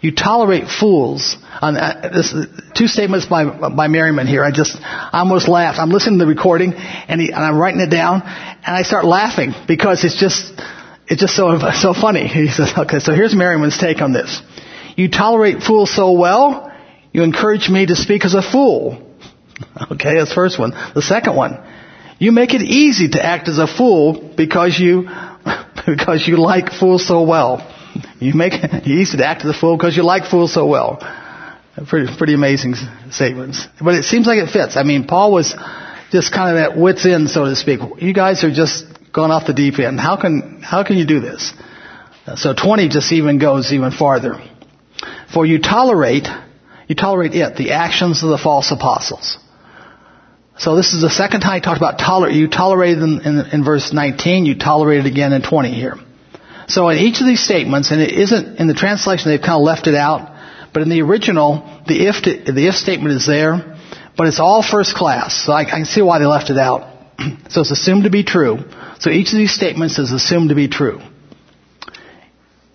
You 0.05 0.15
tolerate 0.15 0.69
fools. 0.69 1.35
Uh, 1.63 2.11
this, 2.11 2.35
two 2.75 2.89
statements 2.89 3.25
by, 3.25 3.71
by 3.71 3.89
Merriman 3.89 4.27
here. 4.27 4.45
I 4.45 4.51
just, 4.51 4.77
I 4.79 5.21
almost 5.21 5.49
laughed. 5.49 5.79
I'm 5.79 5.89
listening 5.89 6.19
to 6.19 6.27
the 6.27 6.29
recording 6.29 6.75
and, 6.75 7.19
he, 7.19 7.29
and 7.33 7.43
I'm 7.43 7.57
writing 7.57 7.81
it 7.81 7.89
down 7.89 8.21
and 8.21 8.77
I 8.77 8.83
start 8.83 9.07
laughing 9.07 9.55
because 9.67 10.05
it's 10.05 10.21
just, 10.21 10.53
it's 11.07 11.23
just 11.23 11.35
so, 11.35 11.59
so 11.73 11.95
funny. 11.95 12.29
He 12.35 12.49
says, 12.49 12.75
okay, 12.77 12.99
so 12.99 13.15
here's 13.15 13.35
Merriman's 13.35 13.79
take 13.79 14.03
on 14.03 14.13
this. 14.13 14.43
You 14.95 15.09
tolerate 15.09 15.63
fools 15.63 15.91
so 15.97 16.13
well, 16.13 16.71
you 17.15 17.23
encourage 17.23 17.71
me 17.71 17.87
to 17.87 17.97
speak 17.97 18.27
as 18.27 18.35
a 18.35 18.43
fool. 18.43 19.11
Okay, 19.91 20.19
that's 20.19 20.29
the 20.29 20.35
first 20.35 20.59
one. 20.59 20.73
The 20.95 21.01
second 21.01 21.35
one, 21.35 21.65
you 22.19 22.31
make 22.31 22.53
it 22.53 22.61
easy 22.61 23.09
to 23.09 23.25
act 23.25 23.49
as 23.49 23.57
a 23.59 23.67
fool 23.67 24.35
because 24.37 24.79
you, 24.79 25.09
because 25.87 26.29
you 26.29 26.37
like 26.37 26.73
fools 26.73 27.07
so 27.07 27.23
well. 27.23 27.71
You 28.19 28.35
make 28.35 28.53
it 28.55 28.87
easy 28.87 29.19
to 29.19 29.27
act 29.27 29.45
as 29.45 29.51
a 29.51 29.59
fool 29.59 29.77
because 29.77 29.97
you 29.97 30.03
like 30.03 30.25
fools 30.31 30.53
so 30.53 30.67
well. 30.67 30.99
Pretty, 31.89 32.17
pretty 32.17 32.35
amazing 32.35 32.75
statements. 33.11 33.67
But 33.83 33.95
it 33.95 34.05
seems 34.05 34.27
like 34.27 34.39
it 34.39 34.51
fits. 34.51 34.77
I 34.77 34.85
mean, 34.85 35.07
Paul 35.07 35.33
was 35.33 35.55
just 36.11 36.33
kind 36.33 36.57
of 36.57 36.63
at 36.63 36.79
wit's 36.79 37.05
end, 37.05 37.31
so 37.31 37.45
to 37.47 37.57
speak. 37.57 37.81
You 37.99 38.15
guys 38.15 38.45
are 38.45 38.53
just 38.53 38.85
going 39.13 39.31
off 39.31 39.47
the 39.47 39.55
deep 39.55 39.79
end. 39.79 39.99
How 39.99 40.17
can, 40.17 40.61
how 40.63 40.85
can 40.85 40.97
you 40.97 41.07
do 41.07 41.21
this? 41.21 41.53
So 42.37 42.55
20 42.55 42.89
just 42.89 43.13
even 43.13 43.39
goes 43.39 43.73
even 43.73 43.91
farther. 43.91 44.41
For 45.33 45.45
you 45.45 45.61
tolerate, 45.61 46.29
you 46.89 46.95
tolerate 46.95 47.35
it, 47.35 47.57
the 47.57 47.73
actions 47.73 48.23
of 48.23 48.31
the 48.31 48.39
false 48.39 48.71
apostles. 48.71 49.39
So 50.57 50.77
this 50.77 50.95
is 50.95 51.03
the 51.03 51.11
second 51.11 51.41
time 51.41 51.57
he 51.57 51.61
talked 51.61 51.79
about 51.79 51.99
tolerate. 51.99 52.37
You 52.37 52.49
tolerated 52.49 53.03
in, 53.03 53.21
in, 53.21 53.47
in 53.53 53.65
verse 53.65 53.93
19, 53.93 54.47
you 54.47 54.57
tolerated 54.57 55.07
again 55.07 55.33
in 55.33 55.43
20 55.43 55.75
here. 55.75 55.97
So 56.69 56.89
in 56.89 56.99
each 56.99 57.21
of 57.21 57.27
these 57.27 57.43
statements, 57.43 57.91
and 57.91 58.01
it 58.01 58.13
isn't, 58.13 58.59
in 58.59 58.67
the 58.67 58.75
translation 58.75 59.31
they've 59.31 59.41
kind 59.41 59.57
of 59.57 59.63
left 59.63 59.87
it 59.87 59.95
out, 59.95 60.31
but 60.73 60.83
in 60.83 60.89
the 60.89 61.03
original, 61.03 61.83
the 61.87 62.07
if, 62.07 62.23
the 62.23 62.67
if 62.67 62.75
statement 62.75 63.15
is 63.15 63.27
there, 63.27 63.79
but 64.17 64.27
it's 64.27 64.41
all 64.41 64.63
first 64.63 64.95
class. 64.95 65.45
So 65.45 65.53
I, 65.53 65.61
I 65.61 65.65
can 65.65 65.85
see 65.85 66.03
why 66.03 66.19
they 66.19 66.27
left 66.27 66.51
it 66.51 66.59
out. 66.59 66.91
so 67.49 67.61
it's 67.61 67.71
assumed 67.71 68.05
to 68.05 68.11
be 68.11 68.25
true. 68.25 68.59
So 68.99 69.11
each 69.11 69.33
of 69.33 69.39
these 69.39 69.53
statements 69.53 69.99
is 69.99 70.13
assumed 70.13 70.49
to 70.49 70.55
be 70.55 70.69
true. 70.69 71.01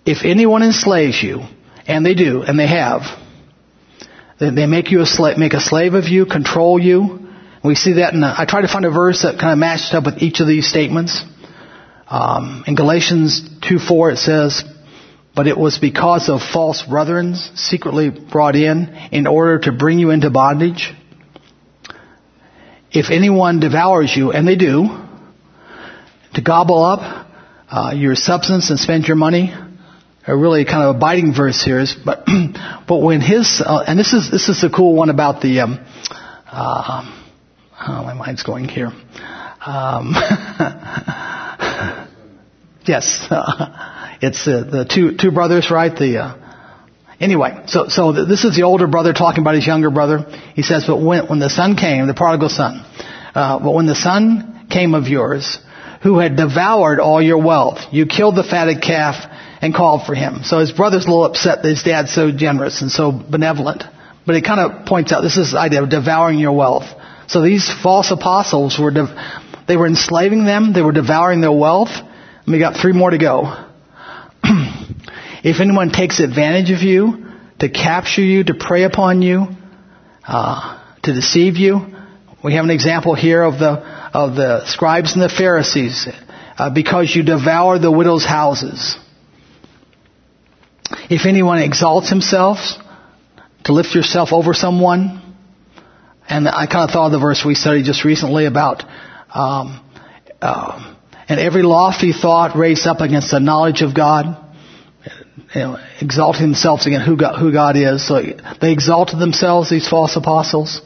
If 0.06 0.24
anyone 0.24 0.62
enslaves 0.62 1.22
you, 1.22 1.42
and 1.86 2.06
they 2.06 2.14
do, 2.14 2.42
and 2.42 2.58
they 2.58 2.66
have. 2.66 3.02
They 4.38 4.66
make 4.66 4.90
you 4.90 5.02
a 5.02 5.06
slave, 5.06 5.36
make 5.36 5.52
a 5.52 5.60
slave 5.60 5.94
of 5.94 6.08
you, 6.08 6.24
control 6.24 6.80
you. 6.80 7.28
We 7.62 7.74
see 7.74 7.94
that 7.94 8.14
in, 8.14 8.22
a, 8.22 8.34
I 8.38 8.46
try 8.46 8.62
to 8.62 8.68
find 8.68 8.86
a 8.86 8.90
verse 8.90 9.22
that 9.22 9.38
kind 9.38 9.52
of 9.52 9.58
matched 9.58 9.92
up 9.92 10.06
with 10.06 10.22
each 10.22 10.40
of 10.40 10.46
these 10.46 10.66
statements. 10.66 11.22
Um, 12.10 12.64
in 12.66 12.74
Galatians 12.74 13.40
2:4 13.62 14.10
it 14.10 14.18
says, 14.18 14.64
"But 15.36 15.46
it 15.46 15.56
was 15.56 15.78
because 15.78 16.28
of 16.28 16.42
false 16.42 16.82
brethren 16.82 17.36
secretly 17.54 18.10
brought 18.10 18.56
in 18.56 18.90
in 19.12 19.28
order 19.28 19.60
to 19.60 19.72
bring 19.72 20.00
you 20.00 20.10
into 20.10 20.28
bondage. 20.28 20.92
If 22.90 23.10
anyone 23.10 23.60
devours 23.60 24.14
you, 24.16 24.32
and 24.32 24.48
they 24.48 24.56
do, 24.56 24.90
to 26.34 26.40
gobble 26.40 26.84
up 26.84 27.28
uh, 27.70 27.92
your 27.94 28.16
substance 28.16 28.70
and 28.70 28.80
spend 28.80 29.06
your 29.06 29.16
money, 29.16 29.54
a 30.26 30.36
really 30.36 30.64
kind 30.64 30.82
of 30.82 30.96
a 30.96 30.98
biting 30.98 31.32
verse 31.32 31.62
here 31.62 31.78
is, 31.78 31.94
but 31.94 32.26
but 32.88 32.96
when 32.96 33.20
his 33.20 33.62
uh, 33.64 33.84
and 33.86 33.96
this 33.96 34.12
is 34.12 34.28
this 34.28 34.48
is 34.48 34.60
the 34.60 34.68
cool 34.70 34.94
one 34.94 35.10
about 35.10 35.40
the 35.40 35.60
um, 35.60 35.78
uh, 36.50 37.02
oh, 37.86 38.02
my 38.02 38.14
mind's 38.14 38.42
going 38.42 38.68
here. 38.68 38.90
Um, 39.64 40.14
yes, 42.90 43.26
it's 44.20 44.46
uh, 44.46 44.64
the 44.70 44.84
two 44.84 45.16
two 45.16 45.30
brothers, 45.30 45.70
right? 45.70 45.96
The 45.96 46.18
uh, 46.18 46.36
anyway, 47.20 47.62
so 47.66 47.88
so 47.88 48.12
this 48.12 48.44
is 48.44 48.56
the 48.56 48.64
older 48.64 48.88
brother 48.88 49.12
talking 49.12 49.42
about 49.42 49.54
his 49.54 49.66
younger 49.66 49.90
brother. 49.90 50.18
He 50.54 50.62
says, 50.62 50.84
but 50.86 51.00
when 51.00 51.26
when 51.26 51.38
the 51.38 51.50
son 51.50 51.76
came, 51.76 52.06
the 52.06 52.14
prodigal 52.14 52.48
son, 52.48 52.84
uh, 53.34 53.60
but 53.60 53.72
when 53.72 53.86
the 53.86 53.94
son 53.94 54.66
came 54.68 54.94
of 54.94 55.06
yours, 55.06 55.58
who 56.02 56.18
had 56.18 56.36
devoured 56.36 57.00
all 57.00 57.22
your 57.22 57.38
wealth, 57.38 57.78
you 57.92 58.06
killed 58.06 58.36
the 58.36 58.44
fatted 58.44 58.82
calf 58.82 59.14
and 59.62 59.74
called 59.74 60.06
for 60.06 60.14
him. 60.14 60.42
So 60.42 60.58
his 60.58 60.72
brother's 60.72 61.04
a 61.04 61.08
little 61.08 61.24
upset 61.24 61.62
that 61.62 61.68
his 61.68 61.82
dad's 61.82 62.12
so 62.12 62.32
generous 62.32 62.82
and 62.82 62.90
so 62.90 63.12
benevolent. 63.12 63.84
But 64.26 64.36
it 64.36 64.44
kind 64.44 64.60
of 64.60 64.86
points 64.86 65.12
out 65.12 65.22
this 65.22 65.36
is 65.36 65.52
the 65.52 65.58
idea 65.58 65.82
of 65.82 65.90
devouring 65.90 66.38
your 66.38 66.52
wealth. 66.52 66.86
So 67.26 67.42
these 67.42 67.70
false 67.82 68.10
apostles 68.10 68.78
were, 68.78 68.90
de- 68.90 69.64
they 69.68 69.76
were 69.76 69.86
enslaving 69.86 70.44
them, 70.44 70.72
they 70.72 70.82
were 70.82 70.92
devouring 70.92 71.40
their 71.40 71.52
wealth, 71.52 71.90
we 72.50 72.58
got 72.58 72.76
three 72.80 72.92
more 72.92 73.10
to 73.10 73.18
go. 73.18 73.66
if 75.44 75.60
anyone 75.60 75.90
takes 75.90 76.20
advantage 76.20 76.70
of 76.70 76.82
you, 76.82 77.26
to 77.58 77.68
capture 77.68 78.22
you, 78.22 78.44
to 78.44 78.54
prey 78.54 78.84
upon 78.84 79.22
you, 79.22 79.46
uh, 80.26 80.82
to 81.02 81.12
deceive 81.12 81.56
you, 81.56 81.86
we 82.42 82.54
have 82.54 82.64
an 82.64 82.70
example 82.70 83.14
here 83.14 83.42
of 83.42 83.58
the 83.58 84.00
of 84.12 84.34
the 84.34 84.66
scribes 84.66 85.12
and 85.12 85.22
the 85.22 85.28
Pharisees, 85.28 86.08
uh, 86.58 86.70
because 86.70 87.14
you 87.14 87.22
devour 87.22 87.78
the 87.78 87.92
widows' 87.92 88.24
houses. 88.24 88.96
If 91.08 91.26
anyone 91.26 91.58
exalts 91.58 92.08
himself, 92.08 92.58
to 93.64 93.72
lift 93.72 93.94
yourself 93.94 94.32
over 94.32 94.54
someone. 94.54 95.22
And 96.28 96.48
I 96.48 96.66
kind 96.66 96.88
of 96.88 96.90
thought 96.90 97.06
of 97.06 97.12
the 97.12 97.18
verse 97.18 97.44
we 97.44 97.54
studied 97.54 97.84
just 97.84 98.04
recently 98.04 98.46
about, 98.46 98.84
um, 99.34 99.80
uh, 100.40 100.94
and 101.30 101.38
every 101.38 101.62
lofty 101.62 102.12
thought 102.12 102.56
raised 102.56 102.88
up 102.88 103.00
against 103.00 103.30
the 103.30 103.38
knowledge 103.38 103.82
of 103.82 103.94
God, 103.94 104.36
you 105.54 105.60
know, 105.60 105.78
themselves 106.00 106.86
against 106.86 107.06
who 107.06 107.16
God, 107.16 107.38
who 107.38 107.52
God 107.52 107.76
is. 107.76 108.06
So 108.06 108.20
they 108.60 108.72
exalted 108.72 109.20
themselves, 109.20 109.70
these 109.70 109.88
false 109.88 110.16
apostles. 110.16 110.82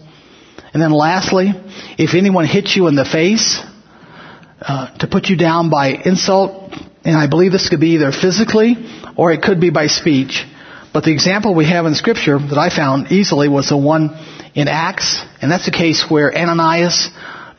And 0.74 0.82
then 0.82 0.92
lastly, 0.92 1.52
if 1.96 2.14
anyone 2.14 2.44
hits 2.44 2.76
you 2.76 2.88
in 2.88 2.94
the 2.94 3.06
face, 3.06 3.58
uh, 4.60 4.94
to 4.98 5.06
put 5.06 5.28
you 5.28 5.36
down 5.38 5.70
by 5.70 5.88
insult, 5.88 6.74
and 7.04 7.16
I 7.16 7.26
believe 7.26 7.50
this 7.50 7.70
could 7.70 7.80
be 7.80 7.94
either 7.94 8.12
physically 8.12 8.76
or 9.16 9.32
it 9.32 9.40
could 9.40 9.60
be 9.60 9.70
by 9.70 9.86
speech. 9.86 10.44
But 10.92 11.04
the 11.04 11.12
example 11.12 11.54
we 11.54 11.64
have 11.64 11.86
in 11.86 11.94
scripture 11.94 12.38
that 12.38 12.58
I 12.58 12.68
found 12.68 13.10
easily 13.10 13.48
was 13.48 13.70
the 13.70 13.78
one 13.78 14.10
in 14.54 14.68
Acts, 14.68 15.24
and 15.40 15.50
that's 15.50 15.64
the 15.64 15.72
case 15.72 16.04
where 16.10 16.36
Ananias 16.36 17.08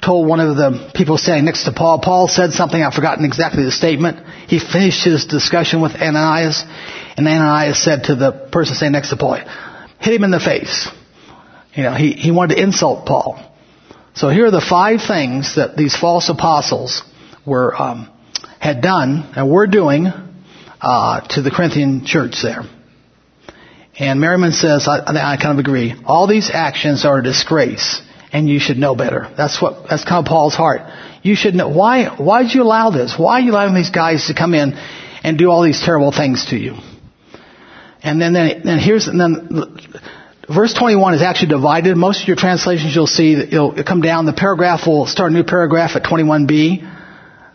told 0.05 0.27
one 0.27 0.39
of 0.39 0.55
the 0.55 0.91
people 0.93 1.17
standing 1.17 1.45
next 1.45 1.63
to 1.65 1.71
Paul, 1.71 1.99
Paul 1.99 2.27
said 2.27 2.53
something, 2.53 2.81
I've 2.81 2.93
forgotten 2.93 3.25
exactly 3.25 3.63
the 3.63 3.71
statement. 3.71 4.25
He 4.47 4.59
finished 4.59 5.03
his 5.03 5.25
discussion 5.25 5.81
with 5.81 5.95
Ananias, 5.95 6.63
and 7.17 7.27
Ananias 7.27 7.81
said 7.81 8.03
to 8.05 8.15
the 8.15 8.31
person 8.51 8.75
standing 8.75 8.93
next 8.93 9.09
to 9.09 9.17
Paul, 9.17 9.39
hit 9.99 10.13
him 10.13 10.23
in 10.23 10.31
the 10.31 10.39
face. 10.39 10.87
You 11.73 11.83
know, 11.83 11.93
he, 11.93 12.13
he 12.13 12.31
wanted 12.31 12.55
to 12.55 12.61
insult 12.61 13.05
Paul. 13.05 13.39
So 14.13 14.29
here 14.29 14.45
are 14.45 14.51
the 14.51 14.61
five 14.61 15.01
things 15.01 15.55
that 15.55 15.75
these 15.75 15.95
false 15.95 16.29
apostles 16.29 17.01
were, 17.45 17.75
um, 17.75 18.09
had 18.59 18.81
done 18.81 19.29
and 19.35 19.49
were 19.49 19.67
doing, 19.67 20.07
uh, 20.79 21.21
to 21.29 21.41
the 21.41 21.51
Corinthian 21.51 22.05
church 22.05 22.41
there. 22.41 22.63
And 23.97 24.21
Merriman 24.21 24.51
says, 24.51 24.87
I, 24.87 24.99
I 24.99 25.37
kind 25.37 25.53
of 25.53 25.59
agree. 25.59 25.95
All 26.05 26.27
these 26.27 26.49
actions 26.49 27.05
are 27.05 27.19
a 27.19 27.23
disgrace, 27.23 28.01
and 28.35 28.49
you 28.49 28.59
should 28.59 28.77
know 28.77 28.95
better. 28.95 29.33
That's 29.37 29.61
what 29.61 29.87
that's 29.89 30.03
kind 30.03 30.25
of 30.25 30.25
Paul's 30.25 30.55
heart. 30.55 30.81
You 31.23 31.35
should 31.35 31.55
know 31.55 31.69
why. 31.69 32.07
Why 32.17 32.43
did 32.43 32.53
you 32.53 32.63
allow 32.63 32.89
this? 32.89 33.15
Why 33.17 33.35
are 33.35 33.39
you 33.39 33.53
allowing 33.53 33.73
these 33.73 33.91
guys 33.91 34.27
to 34.27 34.33
come 34.33 34.53
in 34.53 34.73
and 35.23 35.37
do 35.37 35.49
all 35.49 35.63
these 35.63 35.81
terrible 35.81 36.11
things 36.11 36.47
to 36.49 36.57
you? 36.57 36.73
And 38.03 38.21
then, 38.21 38.33
then, 38.33 38.61
then 38.65 38.77
here's 38.77 39.07
and 39.07 39.21
then 39.21 39.77
verse 40.53 40.73
21 40.73 41.13
is 41.13 41.21
actually 41.21 41.47
divided. 41.47 41.95
Most 41.95 42.23
of 42.23 42.27
your 42.27 42.35
translations 42.35 42.93
you'll 42.93 43.07
see 43.07 43.35
it'll 43.35 43.81
come 43.85 44.01
down. 44.01 44.25
The 44.25 44.33
paragraph 44.33 44.85
will 44.85 45.05
start 45.05 45.31
a 45.31 45.33
new 45.33 45.45
paragraph 45.45 45.95
at 45.95 46.03
21b. 46.03 46.91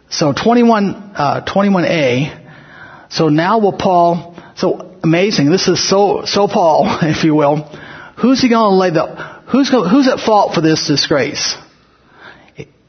So 0.09 0.33
21 0.33 1.13
uh, 1.15 1.45
21a. 1.45 3.11
So 3.11 3.29
now 3.29 3.59
will 3.59 3.75
Paul. 3.75 4.35
So 4.57 4.97
amazing. 5.03 5.51
This 5.51 5.69
is 5.69 5.87
so 5.87 6.23
so 6.25 6.49
Paul, 6.49 6.87
if 7.03 7.23
you 7.23 7.35
will. 7.35 7.57
Who's 8.17 8.41
he 8.41 8.49
going 8.49 8.71
to 8.71 8.77
lay 8.77 8.91
the 8.91 9.30
who's 9.51 9.71
who's 9.71 10.09
at 10.09 10.21
fault 10.21 10.55
for 10.55 10.61
this 10.61 10.87
disgrace? 10.87 11.57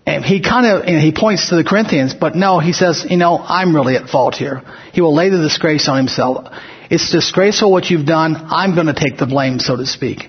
And 0.06 0.26
he 0.26 0.42
kind 0.42 0.66
of 0.66 0.86
know, 0.86 1.00
he 1.00 1.12
points 1.12 1.50
to 1.50 1.56
the 1.56 1.64
Corinthians, 1.64 2.14
but 2.14 2.36
no, 2.36 2.60
he 2.60 2.74
says, 2.74 3.06
you 3.08 3.18
know, 3.18 3.38
I'm 3.38 3.76
really 3.76 3.96
at 3.96 4.10
fault 4.10 4.36
here. 4.36 4.64
He 4.94 5.02
will 5.02 5.14
lay 5.14 5.30
the 5.30 5.38
disgrace 5.38 5.88
on 5.88 5.98
himself. 5.98 6.48
It's 6.90 7.12
disgraceful 7.12 7.72
what 7.72 7.90
you've 7.90 8.06
done. 8.06 8.36
I'm 8.36 8.74
going 8.74 8.88
to 8.88 8.94
take 8.94 9.18
the 9.18 9.28
blame, 9.28 9.60
so 9.60 9.78
to 9.78 9.86
speak. 9.86 10.28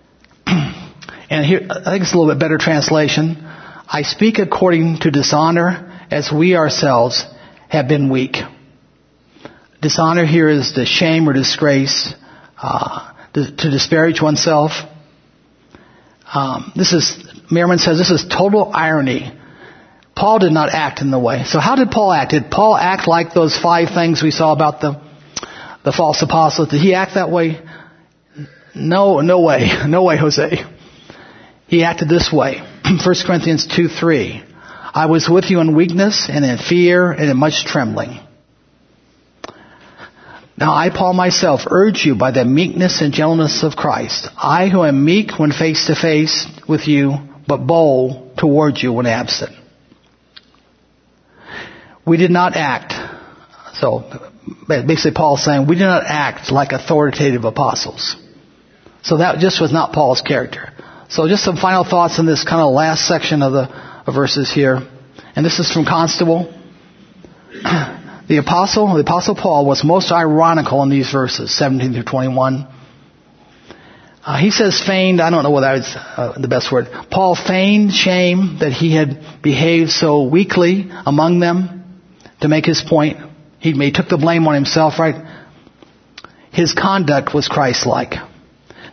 and 0.46 1.46
here, 1.46 1.66
I 1.70 1.92
think 1.92 2.02
it's 2.02 2.12
a 2.12 2.18
little 2.18 2.34
bit 2.34 2.40
better 2.40 2.58
translation. 2.58 3.36
I 3.90 4.02
speak 4.02 4.38
according 4.38 4.98
to 5.00 5.10
dishonor, 5.10 6.06
as 6.10 6.30
we 6.32 6.56
ourselves 6.56 7.24
have 7.68 7.88
been 7.88 8.10
weak. 8.10 8.36
Dishonor 9.80 10.26
here 10.26 10.48
is 10.48 10.74
the 10.74 10.84
shame 10.84 11.28
or 11.28 11.32
disgrace, 11.32 12.12
uh, 12.60 13.14
to, 13.34 13.56
to, 13.56 13.70
disparage 13.70 14.20
oneself. 14.20 14.72
Um, 16.32 16.72
this 16.76 16.92
is, 16.92 17.16
Merriman 17.50 17.78
says, 17.78 17.98
this 17.98 18.10
is 18.10 18.26
total 18.28 18.70
irony. 18.72 19.32
Paul 20.14 20.40
did 20.40 20.52
not 20.52 20.70
act 20.70 21.00
in 21.00 21.10
the 21.10 21.18
way. 21.18 21.44
So 21.44 21.60
how 21.60 21.76
did 21.76 21.90
Paul 21.90 22.12
act? 22.12 22.32
Did 22.32 22.50
Paul 22.50 22.76
act 22.76 23.08
like 23.08 23.32
those 23.32 23.56
five 23.56 23.94
things 23.94 24.22
we 24.22 24.30
saw 24.30 24.52
about 24.52 24.80
the, 24.80 25.00
the 25.84 25.92
false 25.92 26.20
apostles? 26.22 26.68
Did 26.68 26.80
he 26.80 26.94
act 26.94 27.14
that 27.14 27.30
way? 27.30 27.60
No, 28.74 29.20
no 29.20 29.40
way. 29.40 29.70
No 29.86 30.04
way, 30.04 30.16
Jose. 30.16 30.64
He 31.66 31.84
acted 31.84 32.08
this 32.08 32.32
way. 32.32 32.58
1 32.84 32.98
Corinthians 33.26 33.66
2, 33.66 33.88
3. 33.88 34.44
I 34.94 35.06
was 35.06 35.28
with 35.28 35.50
you 35.50 35.60
in 35.60 35.76
weakness 35.76 36.28
and 36.30 36.44
in 36.44 36.58
fear 36.58 37.10
and 37.12 37.30
in 37.30 37.36
much 37.36 37.64
trembling. 37.64 38.20
Now 40.58 40.74
I, 40.74 40.90
Paul 40.90 41.12
myself, 41.12 41.60
urge 41.70 42.04
you 42.04 42.16
by 42.16 42.32
the 42.32 42.44
meekness 42.44 43.00
and 43.00 43.12
gentleness 43.12 43.62
of 43.62 43.76
Christ. 43.76 44.28
I 44.36 44.68
who 44.68 44.82
am 44.82 45.04
meek 45.04 45.38
when 45.38 45.52
face 45.52 45.86
to 45.86 45.94
face 45.94 46.48
with 46.68 46.88
you, 46.88 47.14
but 47.46 47.58
bold 47.58 48.36
towards 48.36 48.82
you 48.82 48.92
when 48.92 49.06
absent. 49.06 49.52
We 52.04 52.16
did 52.16 52.32
not 52.32 52.56
act. 52.56 52.92
So 53.74 54.02
basically 54.66 55.12
Paul's 55.12 55.44
saying 55.44 55.68
we 55.68 55.76
did 55.76 55.84
not 55.84 56.02
act 56.04 56.50
like 56.50 56.72
authoritative 56.72 57.44
apostles. 57.44 58.16
So 59.02 59.18
that 59.18 59.38
just 59.38 59.60
was 59.60 59.72
not 59.72 59.92
Paul's 59.92 60.22
character. 60.22 60.72
So 61.08 61.28
just 61.28 61.44
some 61.44 61.56
final 61.56 61.84
thoughts 61.84 62.18
in 62.18 62.26
this 62.26 62.42
kind 62.42 62.60
of 62.62 62.72
last 62.72 63.06
section 63.06 63.42
of 63.42 63.52
the 63.52 63.68
of 64.08 64.14
verses 64.14 64.52
here. 64.52 64.80
And 65.36 65.46
this 65.46 65.60
is 65.60 65.70
from 65.70 65.84
Constable. 65.84 66.52
The 68.28 68.36
apostle, 68.36 68.92
the 68.94 69.00
apostle 69.00 69.34
Paul 69.34 69.64
was 69.64 69.82
most 69.82 70.12
ironical 70.12 70.82
in 70.82 70.90
these 70.90 71.10
verses, 71.10 71.54
17 71.56 71.94
through 71.94 72.02
21. 72.02 72.68
Uh, 74.22 74.36
he 74.36 74.50
says 74.50 74.82
feigned, 74.86 75.22
I 75.22 75.30
don't 75.30 75.42
know 75.42 75.50
whether 75.50 75.78
that's 75.78 75.96
uh, 75.96 76.38
the 76.38 76.48
best 76.48 76.70
word. 76.70 76.88
Paul 77.10 77.34
feigned 77.34 77.90
shame 77.92 78.58
that 78.60 78.72
he 78.72 78.94
had 78.94 79.42
behaved 79.42 79.90
so 79.90 80.24
weakly 80.24 80.90
among 81.06 81.40
them 81.40 82.02
to 82.42 82.48
make 82.48 82.66
his 82.66 82.82
point. 82.86 83.16
He, 83.60 83.72
he 83.72 83.92
took 83.92 84.08
the 84.08 84.18
blame 84.18 84.46
on 84.46 84.54
himself, 84.54 84.98
right? 84.98 85.24
His 86.52 86.74
conduct 86.74 87.32
was 87.32 87.48
Christ-like. 87.48 88.14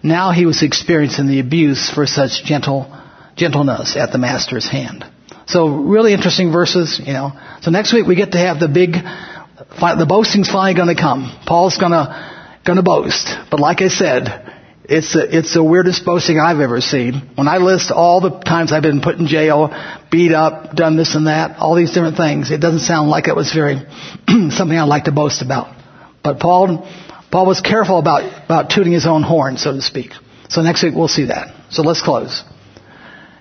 Now 0.01 0.31
he 0.31 0.45
was 0.45 0.63
experiencing 0.63 1.27
the 1.27 1.41
abuse 1.41 1.91
for 1.93 2.05
such 2.05 2.45
gentle, 2.45 2.87
gentleness 3.35 3.97
at 3.97 4.13
the 4.13 4.17
master's 4.17 4.69
hand. 4.69 5.03
So 5.47 5.67
really 5.67 6.13
interesting 6.13 6.51
verses, 6.51 6.99
you 7.03 7.13
know. 7.13 7.31
So 7.61 7.71
next 7.71 7.93
week 7.93 8.07
we 8.07 8.15
get 8.15 8.31
to 8.31 8.37
have 8.37 8.59
the 8.59 8.67
big, 8.67 8.93
the 8.93 10.05
boasting's 10.07 10.49
finally 10.49 10.73
going 10.73 10.95
to 10.95 10.99
come. 10.99 11.31
Paul's 11.45 11.77
going 11.77 11.91
to 11.91 12.33
going 12.65 12.77
to 12.77 12.83
boast, 12.83 13.29
but 13.51 13.59
like 13.59 13.81
I 13.81 13.89
said, 13.89 14.53
it's 14.87 15.13
the, 15.13 15.37
it's 15.37 15.53
the 15.53 15.63
weirdest 15.63 16.05
boasting 16.05 16.39
I've 16.39 16.59
ever 16.59 16.81
seen. 16.81 17.29
When 17.35 17.47
I 17.47 17.57
list 17.57 17.91
all 17.91 18.21
the 18.21 18.39
times 18.39 18.71
I've 18.71 18.83
been 18.83 19.01
put 19.01 19.17
in 19.17 19.27
jail, 19.27 19.69
beat 20.11 20.31
up, 20.31 20.75
done 20.75 20.97
this 20.97 21.15
and 21.15 21.27
that, 21.27 21.57
all 21.57 21.75
these 21.75 21.91
different 21.91 22.17
things, 22.17 22.51
it 22.51 22.59
doesn't 22.59 22.81
sound 22.81 23.09
like 23.09 23.27
it 23.27 23.35
was 23.35 23.51
very 23.53 23.75
something 24.49 24.77
I'd 24.77 24.83
like 24.83 25.05
to 25.05 25.11
boast 25.11 25.41
about. 25.41 25.75
But 26.23 26.39
Paul, 26.39 26.87
Paul 27.31 27.45
was 27.45 27.61
careful 27.61 27.99
about 27.99 28.45
about 28.45 28.69
tooting 28.69 28.93
his 28.93 29.05
own 29.05 29.23
horn, 29.23 29.57
so 29.57 29.71
to 29.73 29.81
speak. 29.81 30.11
So 30.49 30.61
next 30.61 30.83
week 30.83 30.93
we'll 30.95 31.07
see 31.07 31.25
that. 31.25 31.53
So 31.71 31.81
let's 31.83 32.01
close. 32.01 32.43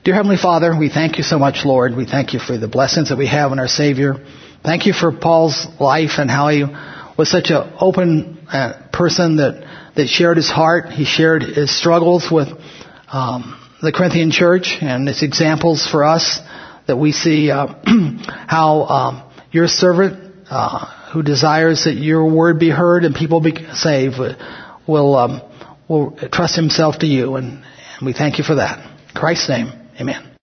Dear 0.04 0.16
Heavenly 0.16 0.36
Father, 0.36 0.76
we 0.78 0.90
thank 0.90 1.16
you 1.16 1.24
so 1.24 1.38
much, 1.38 1.64
Lord. 1.64 1.96
We 1.96 2.04
thank 2.04 2.34
you 2.34 2.38
for 2.38 2.58
the 2.58 2.68
blessings 2.68 3.08
that 3.08 3.16
we 3.16 3.26
have 3.26 3.52
in 3.52 3.58
our 3.58 3.68
Savior. 3.68 4.16
Thank 4.62 4.84
you 4.84 4.92
for 4.92 5.10
Paul's 5.12 5.66
life 5.80 6.18
and 6.18 6.30
how 6.30 6.48
he 6.48 6.62
was 7.16 7.30
such 7.30 7.48
an 7.48 7.72
open 7.80 8.46
uh, 8.52 8.86
person 8.92 9.36
that, 9.36 9.66
that 9.96 10.08
shared 10.08 10.36
his 10.36 10.50
heart. 10.50 10.90
He 10.90 11.06
shared 11.06 11.42
his 11.42 11.74
struggles 11.74 12.28
with 12.30 12.48
um, 13.10 13.58
the 13.80 13.92
Corinthian 13.92 14.30
church 14.30 14.76
and 14.82 15.08
its 15.08 15.22
examples 15.22 15.88
for 15.90 16.04
us 16.04 16.38
that 16.86 16.98
we 16.98 17.12
see 17.12 17.50
uh, 17.50 17.68
how 18.46 18.82
um, 18.82 19.32
your 19.52 19.68
servant 19.68 20.34
uh, 20.50 21.12
who 21.14 21.22
desires 21.22 21.84
that 21.84 21.94
your 21.94 22.30
word 22.30 22.58
be 22.58 22.68
heard 22.68 23.04
and 23.04 23.14
people 23.14 23.40
be 23.40 23.54
saved 23.72 24.18
will 24.86 25.16
um, 25.16 25.40
will 25.88 26.14
trust 26.30 26.56
himself 26.56 26.98
to 26.98 27.06
you, 27.06 27.36
and, 27.36 27.64
and 27.96 28.06
we 28.06 28.12
thank 28.12 28.36
you 28.36 28.44
for 28.44 28.56
that. 28.56 28.84
In 28.84 29.18
Christ's 29.18 29.48
name. 29.48 29.83
Amen. 30.00 30.33